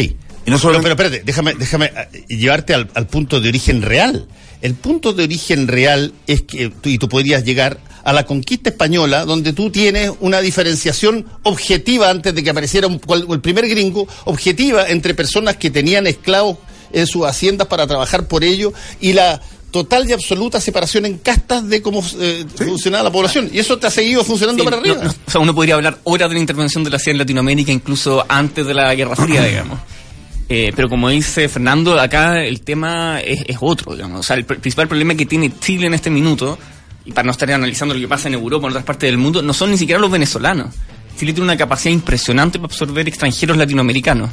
[0.46, 0.82] Y no solo...
[0.82, 4.28] pero, espérate, déjame, déjame eh, llevarte al, punto de origen real.
[4.62, 9.26] El punto de origen real es que, y tú podrías llegar a la conquista española,
[9.26, 15.14] donde tú tienes una diferenciación objetiva antes de que apareciera el primer gringo, objetiva entre
[15.14, 16.58] personas que tenían esclavos
[16.92, 21.68] en sus haciendas para trabajar por ello y la total y absoluta separación en castas
[21.68, 23.50] de cómo eh, funcionaba la población.
[23.52, 25.02] Y eso te ha seguido funcionando para arriba.
[25.26, 28.26] o sea, uno podría hablar horas de la intervención de la CIA en Latinoamérica, incluso
[28.28, 29.80] antes de la Guerra Fría, digamos.
[30.52, 34.22] Eh, pero como dice Fernando, acá el tema es, otro, digamos.
[34.22, 36.58] O sea, el principal problema que tiene Chile en este minuto,
[37.06, 39.20] y para no estar analizando lo que pasa en Europa o en otras partes del
[39.20, 40.74] mundo, no son ni siquiera los venezolanos.
[41.18, 44.32] Chile tiene una capacidad impresionante para absorber extranjeros latinoamericanos.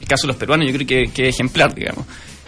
[0.00, 2.04] El caso de los peruanos yo creo que, que es ejemplar, digamos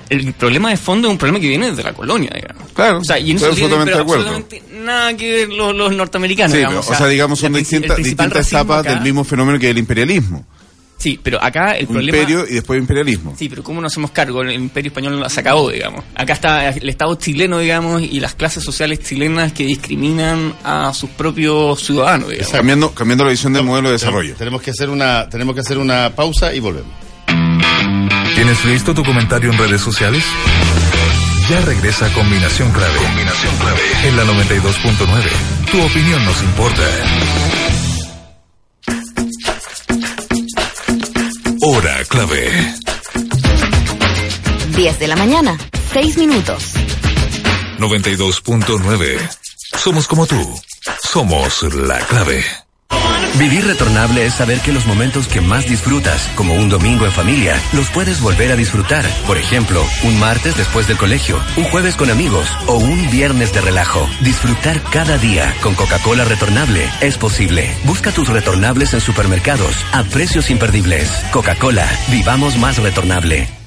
[0.09, 2.73] el problema de fondo es un problema que viene desde la colonia, digamos.
[2.73, 6.89] Claro, o sea, y en eso tiene, absolutamente nada que ver los, los norteamericanos, digamos.
[6.89, 10.45] o, sea, digamos, son distintas, distintas etapas del mismo fenómeno que el imperialismo.
[10.99, 12.19] Sí, pero acá el problema...
[12.19, 13.35] Imperio y después imperialismo.
[13.39, 14.43] Sí, pero ¿cómo nos hacemos cargo?
[14.43, 16.05] El imperio español se acabó, digamos.
[16.17, 21.11] Acá está el Estado chileno, digamos, y las clases sociales chilenas que discriminan a sus
[21.11, 22.51] propios ciudadanos, digamos.
[22.51, 24.35] Cambiando, cambiando la visión del modelo de desarrollo.
[24.35, 27.08] Tenemos que hacer una, tenemos que hacer una pausa y volvemos.
[28.35, 30.25] ¿Tienes listo tu comentario en redes sociales?
[31.49, 32.97] Ya regresa Combinación Clave.
[32.97, 33.81] Combinación Clave.
[34.05, 35.71] En la 92.9.
[35.71, 36.83] Tu opinión nos importa.
[41.61, 42.75] Hora clave.
[44.77, 45.59] 10 de la mañana,
[45.93, 46.63] 6 minutos.
[47.79, 49.19] 92.9.
[49.77, 50.61] Somos como tú.
[51.03, 52.45] Somos la clave.
[53.37, 57.61] Vivir retornable es saber que los momentos que más disfrutas, como un domingo en familia,
[57.73, 59.05] los puedes volver a disfrutar.
[59.27, 63.61] Por ejemplo, un martes después del colegio, un jueves con amigos o un viernes de
[63.61, 64.09] relajo.
[64.23, 67.69] Disfrutar cada día con Coca-Cola retornable es posible.
[67.85, 71.11] Busca tus retornables en supermercados a precios imperdibles.
[71.33, 73.58] Coca-Cola, vivamos más retornable.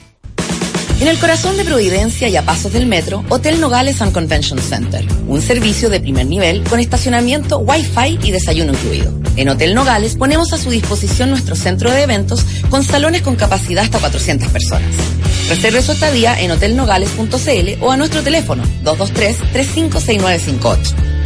[1.02, 5.04] En el corazón de Providencia y a pasos del metro, Hotel Nogales and Convention Center.
[5.28, 9.12] Un servicio de primer nivel con estacionamiento, wifi y desayuno incluido.
[9.36, 13.84] En Hotel Nogales ponemos a su disposición nuestro centro de eventos con salones con capacidad
[13.84, 14.94] hasta 400 personas.
[15.50, 20.78] Reserve su estadía en hotelnogales.cl o a nuestro teléfono 223-356958.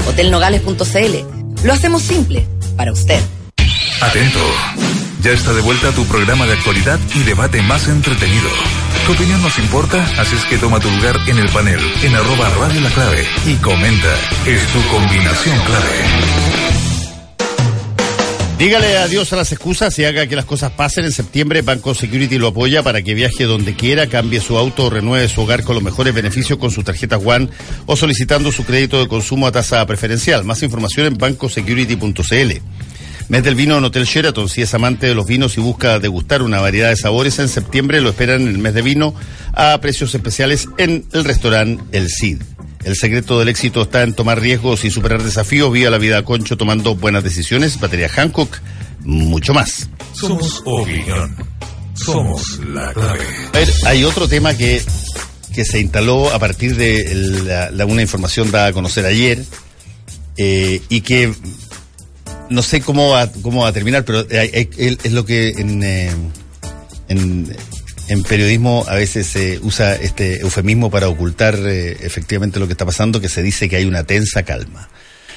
[0.07, 1.65] Hotelnogales.cl.
[1.65, 3.19] Lo hacemos simple para usted.
[4.01, 4.39] Atento.
[5.21, 8.49] Ya está de vuelta tu programa de actualidad y debate más entretenido.
[9.05, 12.49] Tu opinión nos importa, así es que toma tu lugar en el panel, en arroba
[12.59, 14.13] Radio La Clave y comenta.
[14.45, 16.65] Es tu combinación clave.
[18.57, 21.05] Dígale adiós a las excusas y haga que las cosas pasen.
[21.05, 24.89] En septiembre Banco Security lo apoya para que viaje donde quiera, cambie su auto o
[24.89, 27.49] renueve su hogar con los mejores beneficios con su tarjeta One
[27.85, 30.45] o solicitando su crédito de consumo a tasa preferencial.
[30.45, 32.61] Más información en bancosecurity.cl.
[33.27, 34.47] Mete el vino en Hotel Sheraton.
[34.49, 38.01] Si es amante de los vinos y busca degustar una variedad de sabores, en septiembre
[38.01, 39.15] lo esperan en el mes de vino
[39.53, 42.41] a precios especiales en el restaurante El Cid.
[42.83, 46.55] El secreto del éxito está en tomar riesgos y superar desafíos vía la vida concho
[46.55, 47.79] tomando buenas decisiones.
[47.79, 48.59] Batería Hancock,
[49.01, 49.89] mucho más.
[50.13, 51.35] Somos opinión.
[51.95, 53.23] Somos la clave.
[53.87, 54.83] hay otro tema que,
[55.55, 59.43] que se instaló a partir de la, una información dada a conocer ayer
[60.37, 61.33] eh, y que
[62.49, 66.11] no sé cómo va, cómo va a terminar, pero es lo que en, eh,
[67.07, 67.55] en,
[68.07, 72.85] en, periodismo a veces se usa este eufemismo para ocultar eh, efectivamente lo que está
[72.85, 74.89] pasando, que se dice que hay una tensa calma.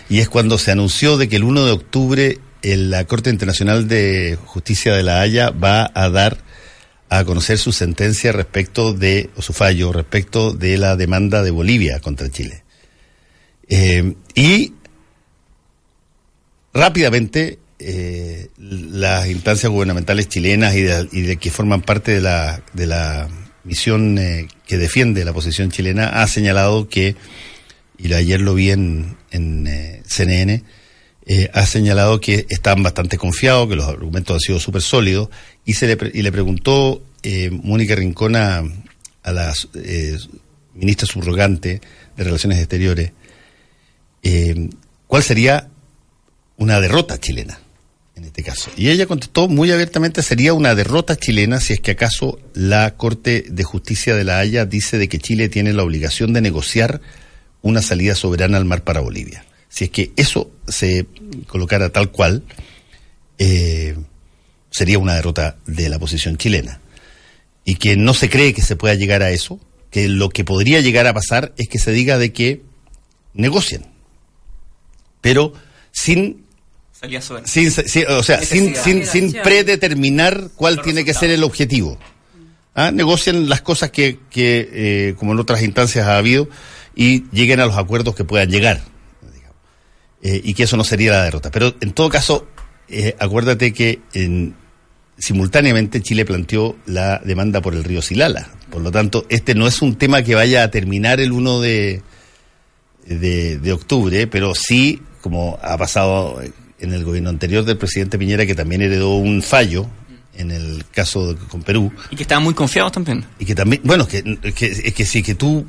[0.09, 4.39] Y es cuando se anunció de que el 1 de octubre la Corte Internacional de
[4.45, 6.39] Justicia de la Haya va a dar
[7.09, 12.01] a conocer su sentencia respecto de, o su fallo respecto de la demanda de Bolivia
[12.01, 12.65] contra Chile.
[13.69, 14.75] Eh, y
[16.73, 23.29] rápidamente eh, las instancias gubernamentales chilenas y de, que forman parte de la, de la
[23.63, 27.15] misión eh, que defiende la posición chilena ha señalado que,
[27.97, 30.65] y ayer lo vi en, en eh, CNN,
[31.53, 35.29] ha señalado que están bastante confiados, que los argumentos han sido súper sólidos,
[35.65, 37.03] y, se le, y le preguntó
[37.51, 38.63] Mónica Rincona
[39.23, 39.53] a la
[40.75, 41.83] ministra subrogante
[42.17, 43.13] de Relaciones Exteriores,
[45.07, 45.69] ¿cuál sería
[46.59, 47.59] una derrota chilena,
[48.17, 48.71] en este caso.
[48.77, 53.45] Y ella contestó muy abiertamente, sería una derrota chilena si es que acaso la Corte
[53.49, 57.01] de Justicia de la Haya dice de que Chile tiene la obligación de negociar
[57.63, 59.45] una salida soberana al mar para Bolivia.
[59.69, 61.07] Si es que eso se
[61.47, 62.43] colocara tal cual,
[63.39, 63.97] eh,
[64.71, 66.81] sería una derrota de la posición chilena.
[67.65, 69.61] Y que no se cree que se pueda llegar a eso,
[69.91, 72.63] que lo que podría llegar a pasar es que se diga de que
[73.35, 73.87] negocien,
[75.21, 75.53] pero
[75.93, 76.48] sin
[77.45, 77.71] sin,
[78.09, 81.99] o sea, sin, sin, sin, predeterminar cuál tiene que ser el objetivo.
[82.75, 82.91] ¿Ah?
[82.91, 86.49] Negocian las cosas que, que eh, como en otras instancias ha habido,
[86.95, 88.83] y lleguen a los acuerdos que puedan llegar.
[90.23, 91.51] eh, y que eso no sería la derrota.
[91.53, 92.49] Pero en todo caso,
[92.89, 94.57] eh, acuérdate que en,
[95.17, 98.49] simultáneamente Chile planteó la demanda por el río Silala.
[98.71, 102.03] Por lo tanto, este no es un tema que vaya a terminar el 1 de,
[103.07, 106.41] de, octubre, pero sí, como ha pasado
[106.81, 109.89] en el gobierno anterior del presidente Piñera, que también heredó un fallo
[110.35, 111.93] en el caso con Perú.
[112.11, 113.25] Y que estaban muy confiados también.
[113.39, 114.23] Y que también, bueno, que,
[114.55, 115.67] que, es que sí, que tú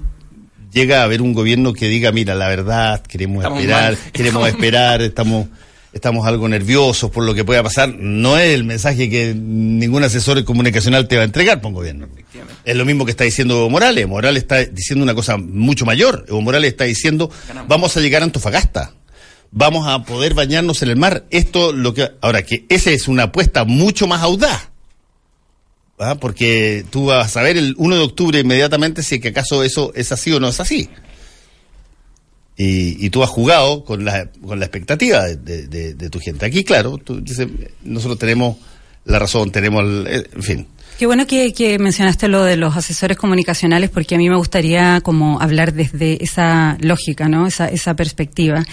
[0.72, 5.48] llega a haber un gobierno que diga, mira, la verdad, queremos esperar, queremos esperar, estamos
[5.92, 10.44] estamos algo nerviosos por lo que pueda pasar, no es el mensaje que ningún asesor
[10.44, 12.08] comunicacional te va a entregar por un gobierno.
[12.64, 14.08] Es lo mismo que está diciendo Evo Morales.
[14.08, 16.26] Morales está diciendo una cosa mucho mayor.
[16.28, 17.32] Evo Morales está diciendo,
[17.68, 18.94] vamos a llegar a Antofagasta.
[19.52, 21.26] Vamos a poder bañarnos en el mar.
[21.32, 24.70] Esto lo que ahora que esa es una apuesta mucho más audaz.
[26.22, 30.12] Porque tú vas a saber el 1 de octubre inmediatamente si que acaso eso es
[30.14, 30.90] así o no es así
[32.62, 36.46] y, tú has jugado con la, con la expectativa de, tu gente.
[36.46, 37.48] Aquí, claro, tú dices,
[37.84, 38.58] nosotros tenemos
[39.10, 40.68] la razón, tenemos, en fin.
[41.00, 45.42] Qué bueno que, mencionaste lo de los asesores comunicacionales, porque a mí me gustaría como
[45.42, 47.48] hablar desde esa lógica, ¿no?
[47.48, 48.64] Esa, esa perspectiva.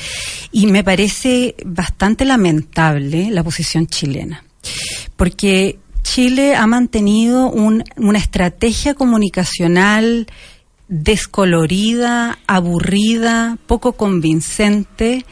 [0.51, 4.45] Y me parece bastante lamentable la posición chilena,
[5.17, 10.27] porque Chile ha mantenido un, una estrategia comunicacional
[10.89, 15.25] descolorida, aburrida, poco convincente,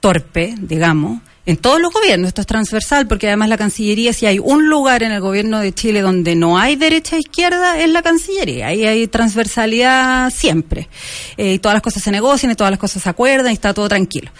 [0.00, 2.28] torpe, digamos, en todos los gobiernos.
[2.28, 5.72] Esto es transversal porque además la Cancillería, si hay un lugar en el gobierno de
[5.72, 8.68] Chile donde no hay derecha e izquierda, es la Cancillería.
[8.68, 10.88] Ahí hay transversalidad siempre.
[11.36, 13.74] Eh, y todas las cosas se negocian y todas las cosas se acuerdan y está
[13.74, 14.30] todo tranquilo.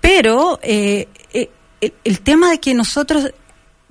[0.00, 1.50] Pero eh, eh,
[2.02, 3.30] el tema de que nosotros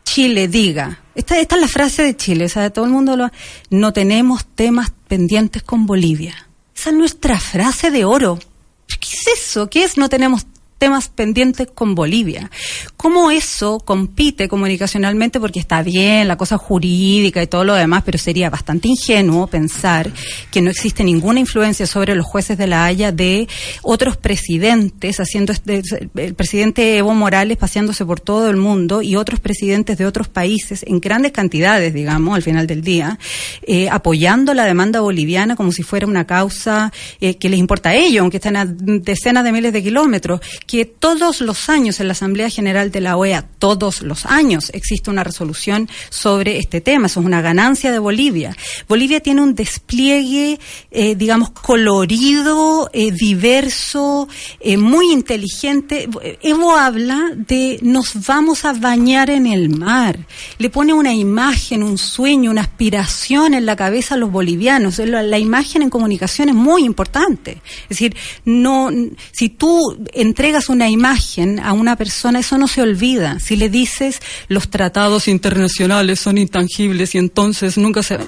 [0.04, 3.30] Chile diga, esta, esta es la frase de Chile, o sea, todo el mundo lo...
[3.70, 6.50] No tenemos temas pendientes con Bolivia.
[6.76, 8.40] Esa es nuestra frase de oro.
[8.88, 9.70] ¿Qué es eso?
[9.70, 10.48] ¿Qué es no tenemos
[10.84, 12.52] temas pendientes con Bolivia.
[12.98, 15.40] ¿Cómo eso compite comunicacionalmente?
[15.40, 20.12] Porque está bien la cosa jurídica y todo lo demás, pero sería bastante ingenuo pensar
[20.52, 23.48] que no existe ninguna influencia sobre los jueces de la Haya de
[23.82, 25.84] otros presidentes, haciendo este,
[26.16, 30.84] el presidente Evo Morales paseándose por todo el mundo y otros presidentes de otros países
[30.86, 33.18] en grandes cantidades, digamos, al final del día,
[33.62, 37.96] eh, apoyando la demanda boliviana como si fuera una causa eh, que les importa a
[37.96, 40.42] ellos, aunque estén a decenas de miles de kilómetros
[40.74, 45.12] que todos los años en la Asamblea General de la OEA, todos los años, existe
[45.12, 47.06] una resolución sobre este tema.
[47.06, 48.58] Eso es una ganancia de Bolivia.
[48.90, 50.60] Bolivia tiene un despliegue,
[50.90, 54.28] eh, digamos, colorido, eh, diverso,
[54.60, 56.10] eh, muy inteligente.
[56.42, 60.18] Evo habla de nos vamos a bañar en el mar.
[60.58, 64.98] Le pone una imagen, un sueño, una aspiración en la cabeza a los bolivianos.
[64.98, 67.62] La, imagen en comunicación es muy importante.
[67.84, 68.90] Es decir, no,
[69.32, 73.39] si tú entregas una imagen a una persona, eso no se olvida.
[73.39, 78.20] Si le dices los tratados internacionales son intangibles y entonces nunca se...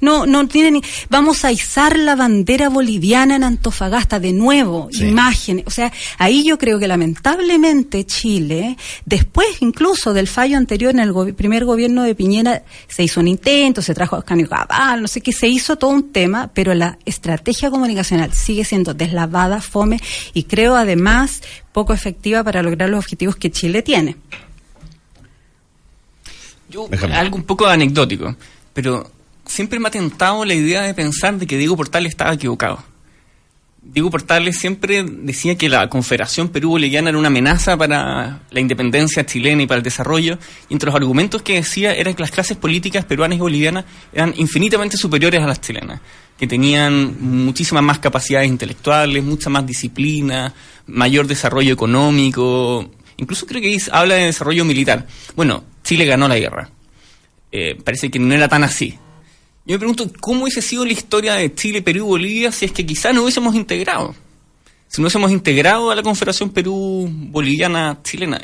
[0.00, 0.82] No, no tienen...
[1.08, 5.62] Vamos a izar la bandera boliviana en Antofagasta de nuevo, imagen.
[5.66, 11.34] O sea, ahí yo creo que lamentablemente Chile, después incluso del fallo anterior en el
[11.34, 15.20] primer gobierno de Piñera, se hizo un intento, se trajo a Canio Cabal, no sé
[15.20, 20.00] qué, se hizo todo un tema, pero la estrategia comunicacional sigue siendo deslavada, fome,
[20.34, 21.19] y creo además
[21.72, 24.16] poco efectiva para lograr los objetivos que Chile tiene.
[26.68, 28.36] Yo, algo un poco anecdótico,
[28.72, 29.10] pero
[29.44, 32.82] siempre me ha tentado la idea de pensar de que Diego Portales estaba equivocado.
[33.82, 39.62] Diego Portales siempre decía que la Confederación Perú-Boliviana era una amenaza para la independencia chilena
[39.62, 43.06] y para el desarrollo, y entre los argumentos que decía era que las clases políticas
[43.06, 46.00] peruanas y bolivianas eran infinitamente superiores a las chilenas,
[46.40, 50.54] que tenían muchísimas más capacidades intelectuales, mucha más disciplina,
[50.86, 55.06] mayor desarrollo económico, incluso creo que habla de desarrollo militar.
[55.36, 56.70] Bueno, Chile ganó la guerra.
[57.52, 58.98] Eh, parece que no era tan así.
[59.66, 62.72] Yo me pregunto cómo hubiese sido la historia de Chile, Perú y Bolivia si es
[62.72, 64.14] que quizás no hubiésemos integrado.
[64.88, 68.40] Si no hubiésemos integrado a la Confederación Perú-Boliviana-Chilena.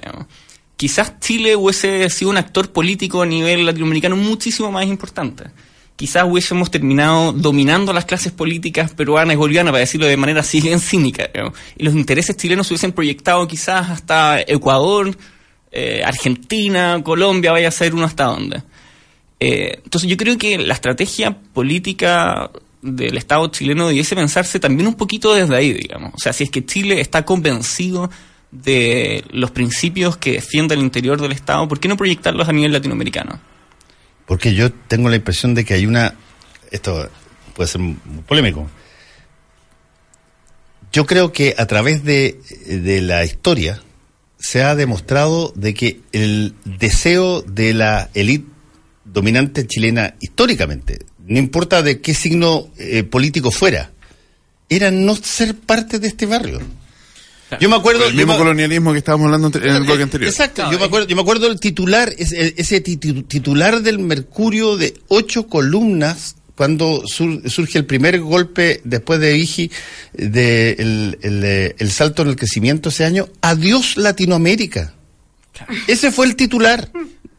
[0.76, 5.44] Quizás Chile hubiese sido un actor político a nivel latinoamericano muchísimo más importante.
[5.97, 10.61] Quizás hubiésemos terminado dominando las clases políticas peruanas y bolivianas, para decirlo de manera así
[10.62, 11.28] bien cínica.
[11.76, 15.16] Y los intereses chilenos se hubiesen proyectado quizás hasta Ecuador,
[15.72, 18.62] eh, Argentina, Colombia, vaya a ser uno hasta dónde.
[19.40, 22.51] Eh, entonces yo creo que la estrategia política
[22.82, 26.14] del Estado chileno debiese pensarse también un poquito desde ahí, digamos.
[26.14, 28.11] O sea, si es que Chile está convencido
[28.51, 32.72] de los principios que defiende el interior del Estado, ¿por qué no proyectarlos a nivel
[32.72, 33.40] latinoamericano?
[34.27, 36.14] Porque yo tengo la impresión de que hay una...
[36.70, 37.09] Esto
[37.55, 38.68] puede ser muy polémico.
[40.93, 43.83] yo creo que a través de, de la historia
[44.39, 48.57] se ha demostrado de que el deseo de la élite
[49.05, 53.93] dominante chilena históricamente, no importa de qué signo eh, político fuera,
[54.68, 56.61] era no ser parte de este barrio.
[57.61, 58.07] Yo me acuerdo.
[58.07, 60.28] El mismo colonialismo que estábamos hablando en el bloque anterior.
[60.28, 60.70] Exacto.
[60.70, 66.36] Yo me acuerdo, yo me acuerdo del titular, ese, titular del Mercurio de ocho columnas
[66.57, 69.70] cuando surge el primer golpe después de Vigi
[70.14, 73.28] de el, el, salto en el crecimiento ese año.
[73.42, 74.94] Adiós Latinoamérica.
[75.86, 76.90] Ese fue el titular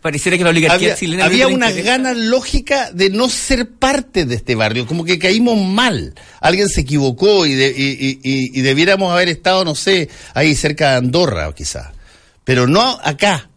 [0.08, 4.36] pareciera que la oligarquía había, chilena había una gana lógica de no ser parte de
[4.36, 6.16] este barrio, como que caímos mal.
[6.40, 11.88] Alguien se equivocó y, y, debiéramos haber estado, no sé, ahí cerca de Andorra quizás,
[12.46, 13.50] pero no acá.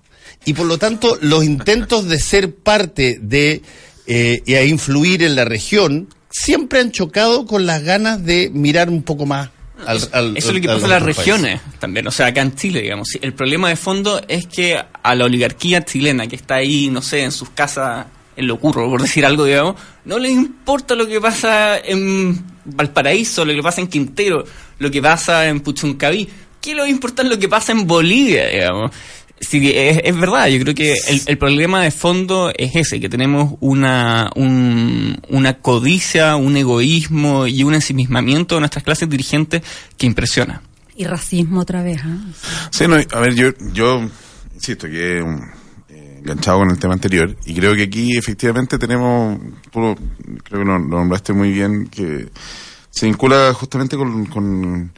[0.45, 3.63] Y por lo tanto, los intentos de ser parte de
[4.09, 8.91] eh, y a influir en la región siempre han chocado con las ganas de mirar
[8.91, 9.51] un poco más
[9.89, 13.09] eso es lo que pasa en las regiones también, o sea, acá en Chile, digamos.
[13.21, 17.23] El problema de fondo es que a la oligarquía chilena que está ahí, no sé,
[17.23, 18.07] en sus casas,
[18.37, 23.45] en lo curro, por decir algo, digamos, no le importa lo que pasa en Valparaíso,
[23.45, 24.45] lo que pasa en Quintero,
[24.79, 26.29] lo que pasa en Puchuncaví.
[26.61, 28.91] ¿Qué le importa lo que pasa en Bolivia, digamos?
[29.41, 30.95] Sí, es, verdad, yo creo que
[31.27, 37.73] el, problema de fondo es ese, que tenemos una, una codicia, un egoísmo y un
[37.73, 39.63] ensimismamiento de nuestras clases dirigentes
[39.97, 40.61] que impresiona.
[40.95, 42.19] Y racismo otra vez, ¿ah?
[42.71, 44.07] Sí, no, a ver, yo, yo
[44.55, 49.41] insisto que eh, enganchado con el tema anterior y creo que aquí efectivamente tenemos,
[49.73, 52.29] creo que lo, nombraste muy bien, que
[52.91, 54.93] se vincula justamente con con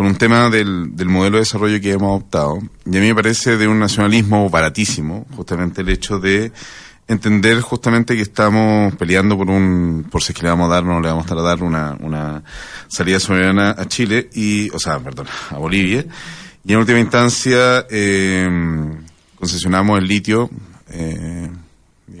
[0.00, 2.58] un tema del, del modelo de desarrollo que hemos adoptado.
[2.86, 6.52] Y a mí me parece de un nacionalismo baratísimo, justamente el hecho de
[7.08, 10.84] entender justamente que estamos peleando por un, por si es que le vamos a dar
[10.84, 12.42] o no le vamos a dar una, una
[12.88, 16.04] salida soberana a Chile y, o sea, perdón, a Bolivia.
[16.64, 18.48] Y en última instancia, eh,
[19.36, 20.48] concesionamos el litio,
[20.90, 21.50] eh,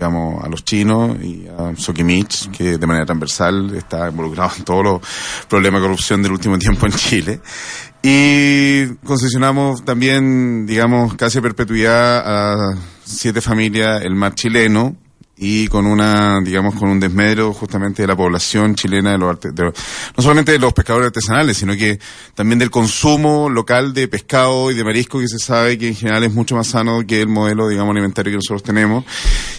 [0.02, 4.84] digamos, a los chinos y a Sokimich, que de manera transversal está involucrado en todos
[4.84, 5.00] los
[5.48, 7.40] problemas de corrupción del último tiempo en Chile.
[8.02, 14.96] Y concesionamos también, digamos, casi a perpetuidad a siete familias el mar chileno,
[15.36, 19.38] y con una, digamos, con un desmedro justamente de la población chilena, de los,
[20.16, 21.98] no solamente de los pescadores artesanales, sino que
[22.34, 26.24] también del consumo local de pescado y de marisco que se sabe que en general
[26.24, 29.04] es mucho más sano que el modelo, digamos, alimentario que nosotros tenemos.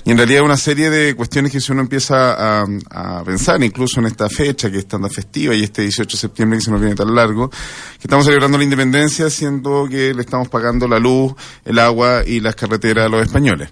[0.05, 3.99] Y en realidad una serie de cuestiones que si uno empieza a, a pensar, incluso
[3.99, 6.79] en esta fecha que es tan festiva y este 18 de septiembre que se nos
[6.79, 11.33] viene tan largo, que estamos celebrando la independencia siendo que le estamos pagando la luz,
[11.65, 13.69] el agua y las carreteras a los españoles.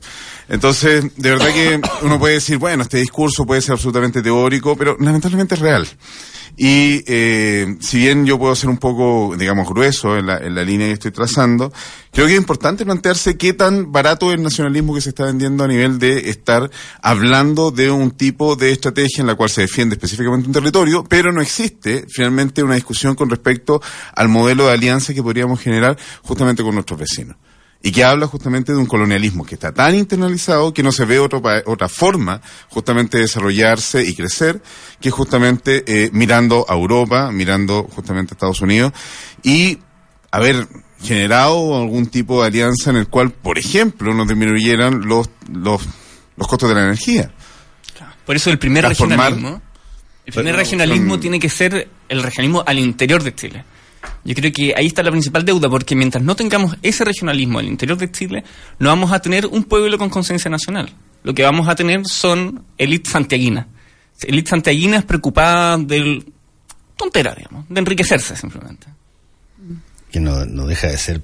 [0.52, 4.98] Entonces, de verdad que uno puede decir, bueno, este discurso puede ser absolutamente teórico, pero
[5.00, 5.88] lamentablemente es real.
[6.58, 10.66] Y eh, si bien yo puedo ser un poco, digamos, grueso en la, en la
[10.66, 11.72] línea que estoy trazando,
[12.12, 15.64] creo que es importante plantearse qué tan barato es el nacionalismo que se está vendiendo
[15.64, 16.70] a nivel de estar
[17.02, 21.32] hablando de un tipo de estrategia en la cual se defiende específicamente un territorio, pero
[21.32, 23.82] no existe finalmente una discusión con respecto
[24.14, 27.38] al modelo de alianza que podríamos generar justamente con nuestros vecinos
[27.84, 31.20] y que habla justamente de un colonialismo que está tan internalizado que no se ve
[31.20, 34.62] otro, otra forma justamente de desarrollarse y crecer
[35.00, 38.94] que justamente eh, mirando a Europa, mirando justamente a Estados Unidos
[39.44, 39.80] y
[40.32, 40.68] haber
[41.02, 45.82] generado algún tipo de alianza en el cual, por ejemplo, nos disminuyeran los, los,
[46.38, 47.32] los costos de la energía.
[48.26, 49.62] Por eso el primer regionalismo,
[50.26, 53.66] el primer regionalismo tiene que ser el regionalismo al interior de Chile.
[54.24, 57.68] Yo creo que ahí está la principal deuda, porque mientras no tengamos ese regionalismo al
[57.68, 58.44] interior de Chile,
[58.80, 60.92] no vamos a tener un pueblo con conciencia nacional.
[61.24, 63.68] Lo que vamos a tener son élites santiaguinas.
[64.22, 66.32] Élites santiaguinas preocupadas del
[66.96, 68.88] tontera, digamos, de enriquecerse simplemente.
[70.12, 71.22] Que no, deja de ser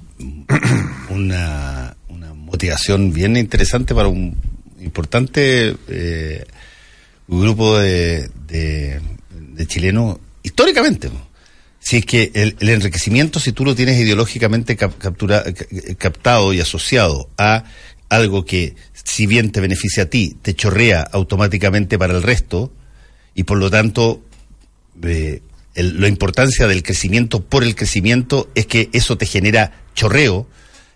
[1.10, 1.94] una,
[2.34, 4.34] motivación bien interesante para un
[4.80, 6.46] importante eh,
[7.28, 11.10] grupo de, de chilenos históricamente
[11.88, 17.64] si es que el, enriquecimiento, si tú lo tienes ideológicamente captado y asociado a
[18.10, 22.70] algo que, si bien te beneficia a ti, te chorrea automáticamente para el resto,
[23.34, 24.22] y por lo tanto,
[25.02, 25.40] eh,
[25.76, 30.46] la importancia del crecimiento por el crecimiento es que eso te genera chorreo,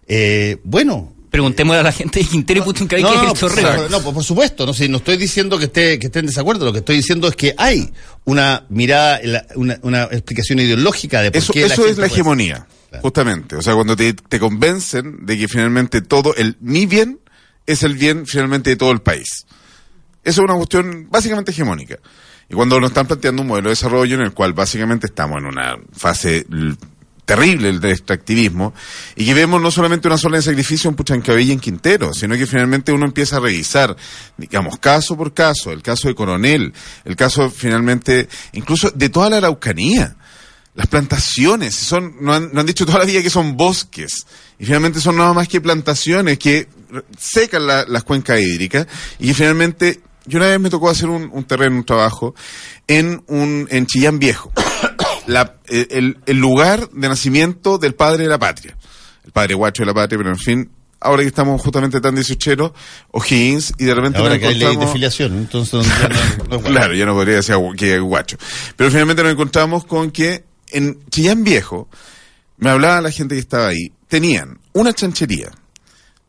[0.09, 3.89] eh, bueno, Preguntémosle a la gente de Quintero y Puchuncaví qué es el chorreo.
[3.89, 6.81] No, por supuesto, no, no estoy diciendo que esté, que esté en desacuerdo, lo que
[6.81, 7.91] estoy diciendo es que hay
[8.27, 9.19] una mirada,
[9.55, 12.67] una, una explicación ideológica de por eso, qué Eso es la hegemonía,
[13.01, 13.57] justamente.
[13.57, 17.19] O sea, cuando te, te convencen de que finalmente todo, el mi bien
[17.65, 19.47] es el bien finalmente de todo el país.
[20.25, 21.97] Eso es una cuestión básicamente hegemónica.
[22.51, 25.47] Y cuando nos están planteando un modelo de desarrollo en el cual básicamente estamos en
[25.47, 26.45] una fase
[27.35, 28.75] terrible el extractivismo
[29.17, 32.37] y que vemos no solamente una sola de sacrificio en Puchancabella y en Quintero, sino
[32.37, 33.97] que finalmente uno empieza a revisar,
[34.37, 36.75] digamos, caso por caso, el caso de Coronel,
[37.07, 40.17] el caso finalmente, incluso de toda la Araucanía.
[40.75, 44.27] Las plantaciones, son, no han, dicho toda la vida que son bosques,
[44.59, 46.67] y finalmente son nada más que plantaciones que
[47.19, 48.87] secan las cuencas hídricas,
[49.19, 52.35] y finalmente, yo una vez me tocó hacer un, un terreno, un trabajo,
[52.87, 54.51] en un, en Chillán Viejo
[55.33, 58.77] la, el, el, lugar de nacimiento del padre de la patria.
[59.25, 60.71] El padre guacho de la patria, pero en fin,
[61.03, 62.73] ahora que estamos justamente tan dieciocheros,
[63.11, 65.87] O'Higgins, y de repente ahora que hay ley de filiación, entonces...
[66.65, 68.37] claro, ya no podría decir que guacho.
[68.77, 71.89] Pero finalmente nos encontramos con que en Chillán Viejo,
[72.57, 75.51] me hablaba la gente que estaba ahí, tenían una chanchería,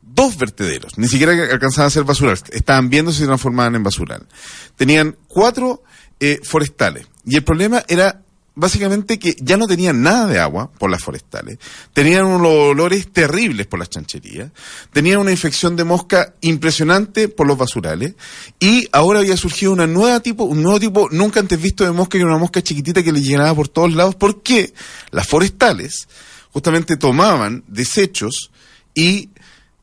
[0.01, 4.27] dos vertederos, ni siquiera alcanzaban a ser basural, estaban viendo si se transformaban en basural.
[4.75, 5.83] Tenían cuatro
[6.19, 8.22] eh, forestales, y el problema era
[8.55, 11.57] básicamente que ya no tenían nada de agua por las forestales,
[11.93, 14.51] tenían unos olores terribles por las chancherías,
[14.91, 18.15] tenían una infección de mosca impresionante por los basurales
[18.59, 22.11] y ahora había surgido una nueva tipo, un nuevo tipo nunca antes visto de mosca
[22.11, 24.73] que era una mosca chiquitita que le llenaba por todos lados porque
[25.11, 26.07] las forestales
[26.51, 28.51] justamente tomaban desechos
[28.93, 29.29] y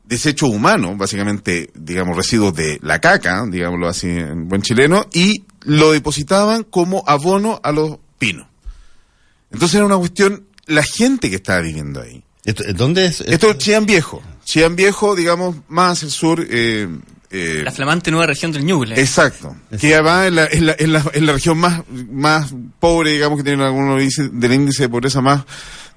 [0.05, 5.93] desechos humanos, básicamente, digamos, residuos de la caca, digámoslo así en buen chileno, y lo
[5.93, 8.50] depositaban como abono a los pinos.
[9.51, 12.23] Entonces era una cuestión, la gente que estaba viviendo ahí.
[12.75, 13.21] ¿Dónde es?
[13.21, 14.21] Esto es Chillán Viejo.
[14.43, 16.45] Chillán Viejo, digamos, más al sur.
[16.49, 16.87] Eh,
[17.29, 18.99] eh, la flamante nueva región del Ñuble.
[18.99, 19.55] Exacto.
[19.79, 23.37] Que va en la, en, la, en, la, en la región más, más pobre, digamos,
[23.37, 25.43] que tiene algunos del índice de pobreza más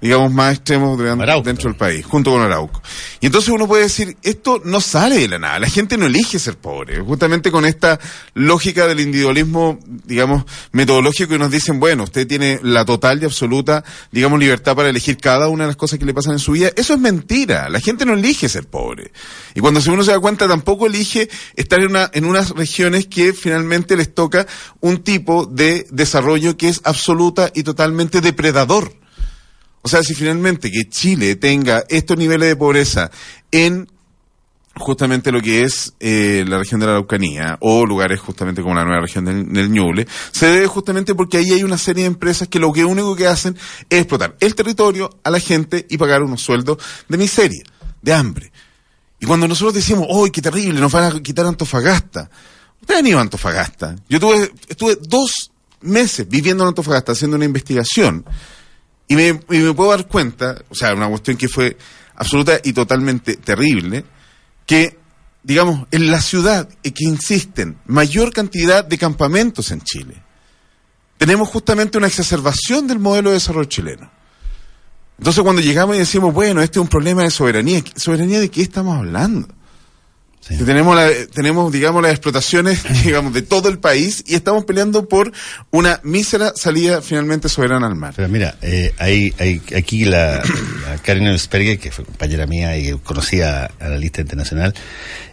[0.04, 2.82] digamos, más extremos dentro del país, junto con Arauco.
[3.22, 6.38] Y entonces uno puede decir, esto no sale de la nada, la gente no elige
[6.38, 7.98] ser pobre, justamente con esta
[8.34, 13.82] lógica del individualismo, digamos, metodológico y nos dicen, bueno, usted tiene la total y absoluta,
[14.12, 16.70] digamos, libertad para elegir cada una de las cosas que le pasan en su vida.
[16.76, 19.10] Eso es mentira, la gente no elige ser pobre.
[19.54, 23.32] Y cuando uno se da cuenta, tampoco elige estar en, una, en unas regiones que
[23.32, 24.46] finalmente les toca
[24.80, 29.03] un tipo de desarrollo que es absoluta y totalmente depredador.
[29.86, 33.10] O sea, si finalmente que Chile tenga estos niveles de pobreza
[33.50, 33.86] en
[34.76, 38.86] justamente lo que es eh, la región de la Araucanía o lugares justamente como la
[38.86, 42.58] nueva región del, Ñuble, se debe justamente porque ahí hay una serie de empresas que
[42.58, 43.58] lo que único que hacen
[43.90, 47.64] es explotar el territorio a la gente y pagar unos sueldos de miseria,
[48.00, 48.52] de hambre.
[49.20, 50.80] Y cuando nosotros decimos, ¡ay, qué terrible!
[50.80, 52.30] Nos van a quitar Antofagasta.
[52.80, 53.96] Ustedes han ido a Antofagasta.
[54.08, 55.50] Yo tuve, estuve dos
[55.82, 58.24] meses viviendo en Antofagasta haciendo una investigación
[59.06, 61.76] y me, puedo dar cuenta, o sea, una cuestión que fue
[62.14, 64.04] absoluta y totalmente terrible,
[64.66, 64.98] que,
[65.42, 70.22] digamos, en la ciudad que insisten mayor cantidad de campamentos en Chile,
[71.18, 74.10] tenemos justamente una exacerbación del modelo de desarrollo chileno.
[75.18, 78.62] Entonces cuando llegamos y decimos, bueno, este es un problema de soberanía, ¿soberanía de qué
[78.62, 79.48] estamos hablando?
[80.46, 80.98] Tenemos,
[81.32, 85.32] tenemos, digamos, las explotaciones, digamos, de todo el país y estamos peleando por
[85.70, 88.12] una mísera salida finalmente soberana al mar.
[88.14, 90.42] Pero mira, eh, hay, hay, aquí la,
[90.86, 91.38] la Karen
[91.78, 94.74] que fue compañera mía y conocía a la lista internacional,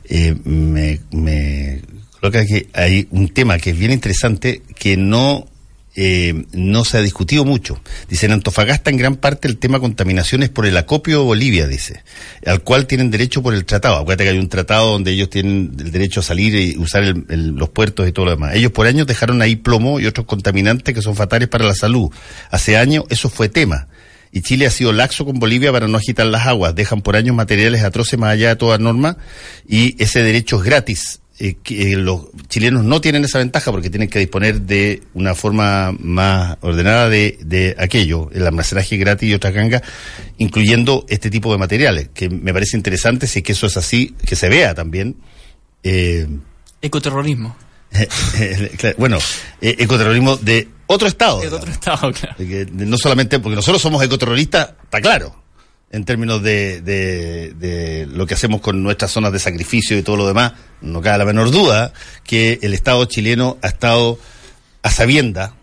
[0.05, 1.82] eh, me, me
[2.20, 5.51] coloca que hay un tema que es bien interesante que no
[5.96, 7.82] eh, no se ha discutido mucho.
[8.10, 11.68] Dice, en Antofagasta en gran parte el tema contaminación es por el acopio de Bolivia,
[11.68, 12.04] dice,
[12.46, 13.98] al cual tienen derecho por el tratado.
[13.98, 17.70] Acuérdate que hay un tratado donde ellos tienen el derecho a salir y usar los
[17.70, 18.56] puertos y todo lo demás.
[18.56, 22.10] Ellos por años dejaron ahí plomo y otros contaminantes que son fatales para la salud.
[22.50, 23.88] Hace años eso fue tema
[24.32, 26.74] y Chile ha sido laxo con Bolivia para no agitar las aguas.
[26.74, 29.18] Dejan por años materiales atroces más allá de toda norma
[29.68, 33.89] y ese derecho es gratis eh, que eh, los chilenos no tienen esa ventaja porque
[33.89, 39.34] tienen que disponer de una forma más ordenada de, de aquello, el almacenaje gratis y
[39.34, 39.82] otra ganga,
[40.38, 44.16] incluyendo este tipo de materiales, que me parece interesante si es que eso es así,
[44.24, 45.16] que se vea también.
[45.82, 46.28] Eh,
[46.80, 47.56] Ecoterrorismo.
[49.00, 49.18] bueno,
[49.62, 51.42] ecoterrorismo de otro estado.
[51.42, 52.36] De otro estado, claro.
[52.72, 55.41] no solamente porque nosotros somos ecoterroristas, está claro
[55.92, 60.28] en términos de, de, lo que hacemos con nuestras zonas de sacrificio y todo lo
[60.28, 64.18] demás, no cabe la menor duda que el Estado chileno ha estado
[64.84, 65.54] a sabienda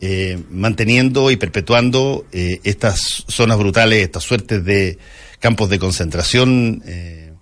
[0.00, 4.98] eh, manteniendo y perpetuando eh, estas zonas brutales, estas suertes de
[5.38, 7.32] campos de concentración eh,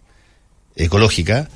[0.76, 1.48] ecológica.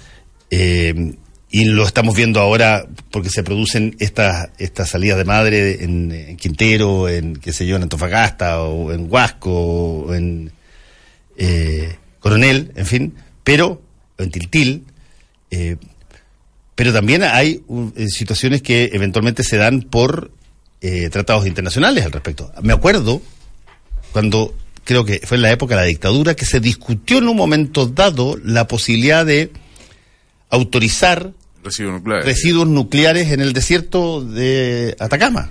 [1.51, 7.09] Y lo estamos viendo ahora porque se producen estas estas salidas de madre en, Quintero,
[7.09, 10.53] en qué sé yo, en Antofagasta o en Huasco o en
[12.21, 13.81] Coronel, en fin, pero
[14.19, 14.85] en Tiltil,
[15.51, 15.77] eh,
[16.75, 17.63] pero también hay
[17.97, 20.31] eh, situaciones que eventualmente se dan por
[20.81, 22.53] eh, tratados internacionales al respecto.
[22.63, 23.23] Me acuerdo
[24.13, 27.37] cuando creo que fue en la época de la dictadura que se discutió en un
[27.37, 29.51] momento dado la posibilidad de
[30.51, 31.33] autorizar
[31.63, 35.51] residuos nucleares en el desierto de Atacama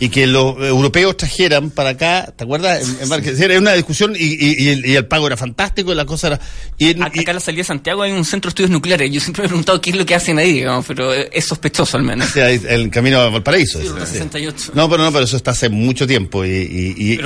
[0.00, 2.86] y que los europeos trajeran para acá, ¿te acuerdas?
[3.00, 6.40] En, era una discusión y, el, pago era fantástico y la cosa era...
[6.78, 9.10] Y acá en la salida de Santiago hay un centro de estudios nucleares.
[9.10, 11.96] Yo siempre me he preguntado qué es lo que hacen ahí, digamos, pero es sospechoso
[11.96, 12.34] al menos.
[12.36, 13.80] el camino a Valparaíso.
[13.80, 14.72] Sí, 68.
[14.74, 17.18] No, pero no, pero eso está hace mucho tiempo y...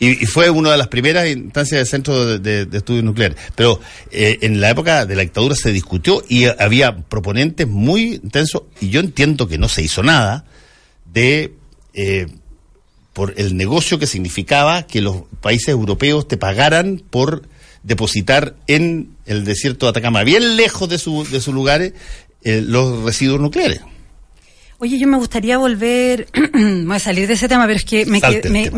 [0.00, 3.36] Y, fue una de las primeras instancias del Centro de, Estudios Nucleares.
[3.54, 3.80] Pero
[4.10, 8.90] eh, en la época de la dictadura se discutió y había proponentes muy intensos, y
[8.90, 10.44] yo entiendo que no se hizo nada
[11.04, 11.54] de
[11.94, 12.26] eh,
[13.12, 17.42] por el negocio que significaba que los países europeos te pagaran por
[17.82, 21.94] depositar en el desierto de Atacama, bien lejos de, su, de sus lugares,
[22.44, 23.80] eh, los residuos nucleares.
[24.80, 26.28] Oye, yo me gustaría volver,
[26.84, 28.70] voy a salir de ese tema, pero es que me quedé, me,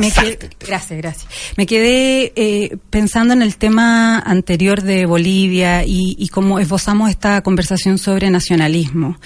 [0.58, 1.26] gracias, gracias.
[1.58, 7.42] Me quedé eh, pensando en el tema anterior de Bolivia y, y cómo esbozamos esta
[7.42, 9.18] conversación sobre nacionalismo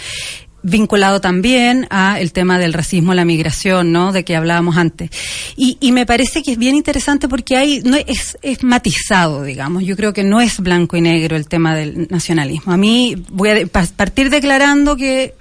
[0.65, 4.13] vinculado también a el tema del racismo, la migración, ¿no?
[4.13, 5.11] De que hablábamos antes.
[5.57, 9.85] Y, y me parece que es bien interesante porque hay, no es, es matizado, digamos.
[9.85, 12.73] Yo creo que no es blanco y negro el tema del nacionalismo.
[12.73, 15.35] A mí voy a partir declarando que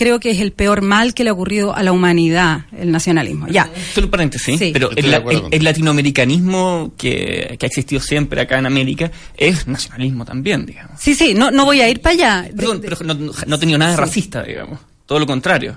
[0.00, 3.48] creo que es el peor mal que le ha ocurrido a la humanidad, el nacionalismo.
[3.48, 3.70] Ya.
[3.94, 4.70] Solo paréntesis, ¿sí?
[4.72, 10.98] pero el, latinoamericanismo que, que, ha existido siempre acá en América es nacionalismo también, digamos.
[10.98, 12.50] Sí, sí, no, no voy a ir para allá.
[12.56, 13.12] Perdón, pero no,
[13.46, 14.80] no, tenido nada de racista, digamos.
[15.04, 15.76] Todo lo contrario.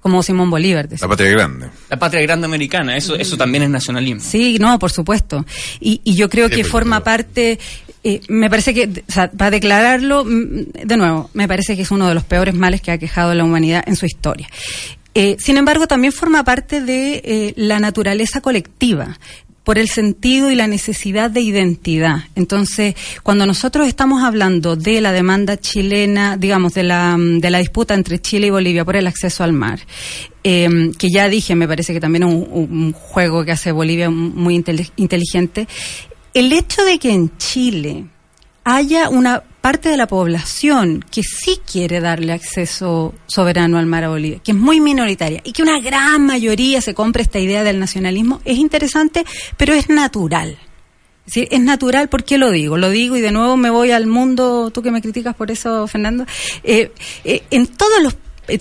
[0.00, 0.88] Como Simón Bolívar.
[0.98, 1.68] La patria grande.
[1.90, 4.22] La patria grande americana, eso, eso también es nacionalismo.
[4.22, 5.44] Sí, no, por supuesto.
[5.78, 7.58] Y, y yo creo que forma parte,
[8.04, 11.90] eh, me parece que, o sea, para declararlo, mm, de nuevo, me parece que es
[11.90, 14.48] uno de los peores males que ha quejado la humanidad en su historia.
[15.14, 19.18] Eh, sin embargo, también forma parte de eh, la naturaleza colectiva
[19.64, 22.20] por el sentido y la necesidad de identidad.
[22.36, 27.92] Entonces, cuando nosotros estamos hablando de la demanda chilena, digamos, de la, de la disputa
[27.92, 29.80] entre Chile y Bolivia por el acceso al mar,
[30.42, 34.54] eh, que ya dije, me parece que también es un juego que hace Bolivia muy
[34.54, 35.68] inteligente,
[36.34, 38.06] el hecho de que en Chile
[38.64, 44.08] haya una parte de la población que sí quiere darle acceso soberano al mar a
[44.08, 47.78] Bolivia, que es muy minoritaria, y que una gran mayoría se compre esta idea del
[47.78, 49.24] nacionalismo, es interesante,
[49.56, 50.58] pero es natural.
[51.26, 52.76] Es, es natural, ¿por qué lo digo?
[52.76, 55.86] Lo digo y de nuevo me voy al mundo, tú que me criticas por eso,
[55.86, 56.24] Fernando.
[56.62, 56.92] Eh,
[57.24, 58.16] eh, en todos los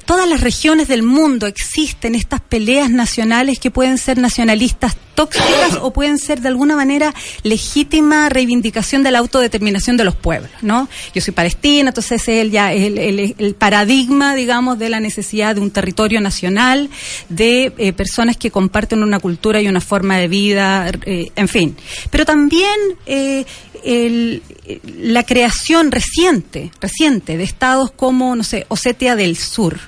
[0.05, 5.91] todas las regiones del mundo existen estas peleas nacionales que pueden ser nacionalistas tóxicas o
[5.91, 7.11] pueden ser de alguna manera
[7.41, 10.87] legítima reivindicación de la autodeterminación de los pueblos, ¿no?
[11.15, 15.71] Yo soy palestina, entonces es el, el, el, paradigma, digamos, de la necesidad de un
[15.71, 16.91] territorio nacional,
[17.29, 21.75] de eh, personas que comparten una cultura y una forma de vida, eh, en fin.
[22.11, 22.77] Pero también
[23.07, 23.43] eh,
[23.83, 29.79] la creación reciente, reciente de estados como, no sé, Osetia del Sur,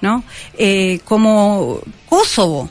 [0.00, 0.24] ¿no?
[1.04, 2.70] como Kosovo,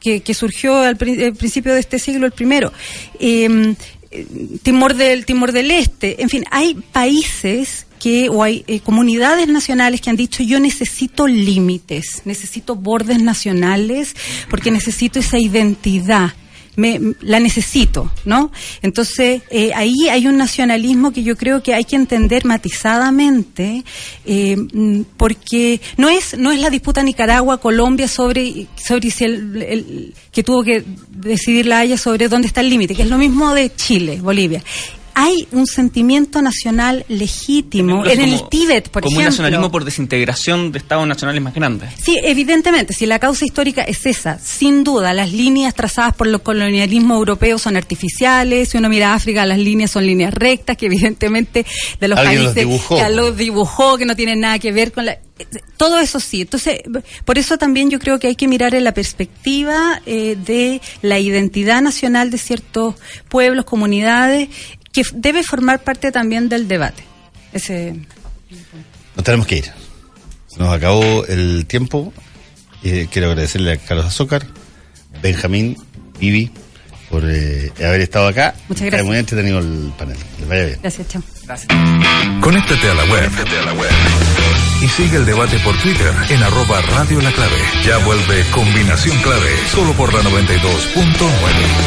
[0.00, 2.72] que, surgió al, principio de este siglo el primero.
[3.18, 3.74] Em,
[4.62, 10.00] Timor del Timor del Este, en fin, hay países que o hay eh, comunidades nacionales
[10.00, 14.14] que han dicho yo necesito límites, necesito bordes nacionales
[14.48, 16.32] porque necesito esa identidad
[16.78, 18.52] me, la necesito, ¿no?
[18.82, 23.84] Entonces, eh, ahí hay un nacionalismo que yo creo que hay que entender matizadamente,
[24.24, 24.56] eh,
[25.16, 30.84] porque no es, no es la disputa Nicaragua-Colombia sobre, sobre si el, que tuvo que
[31.10, 34.62] decidir la Haya sobre dónde está el límite, que es lo mismo de Chile, Bolivia
[35.20, 39.16] hay un sentimiento nacional legítimo en el Tíbet, por ejemplo.
[39.16, 41.90] Como un nacionalismo por desintegración de estados nacionales más grandes.
[42.00, 46.40] Sí, evidentemente, si la causa histórica es esa, sin duda, las líneas trazadas por el
[46.40, 51.66] colonialismo europeo son artificiales, si uno mira África, las líneas son líneas rectas, que evidentemente
[51.98, 52.54] de los países
[52.88, 55.18] que los dibujó, que no tienen nada que ver con la
[55.76, 56.42] todo eso sí.
[56.42, 56.80] Entonces,
[57.24, 61.18] por eso también yo creo que hay que mirar en la perspectiva eh, de la
[61.18, 62.96] identidad nacional de ciertos
[63.28, 64.48] pueblos, comunidades,
[65.02, 67.04] que debe formar parte también del debate.
[67.52, 67.94] Ese...
[69.14, 69.72] Nos tenemos que ir.
[70.48, 72.12] Se nos acabó el tiempo.
[72.82, 74.46] quiero agradecerle a Carlos Azócar,
[75.22, 75.76] Benjamín,
[76.18, 76.50] Vivi,
[77.10, 78.54] por eh, haber estado acá.
[78.68, 79.06] Muchas gracias.
[79.06, 80.16] muy entretenido el panel.
[80.40, 80.78] Les vaya bien.
[80.82, 81.22] Gracias, chao.
[81.46, 81.68] Gracias.
[82.40, 83.30] Conéctate a la web.
[83.30, 83.90] Conéctate a la web.
[84.82, 87.58] Y sigue el debate por Twitter en arroba Radio La Clave.
[87.84, 91.68] Ya vuelve Combinación Clave, solo por la 92.9.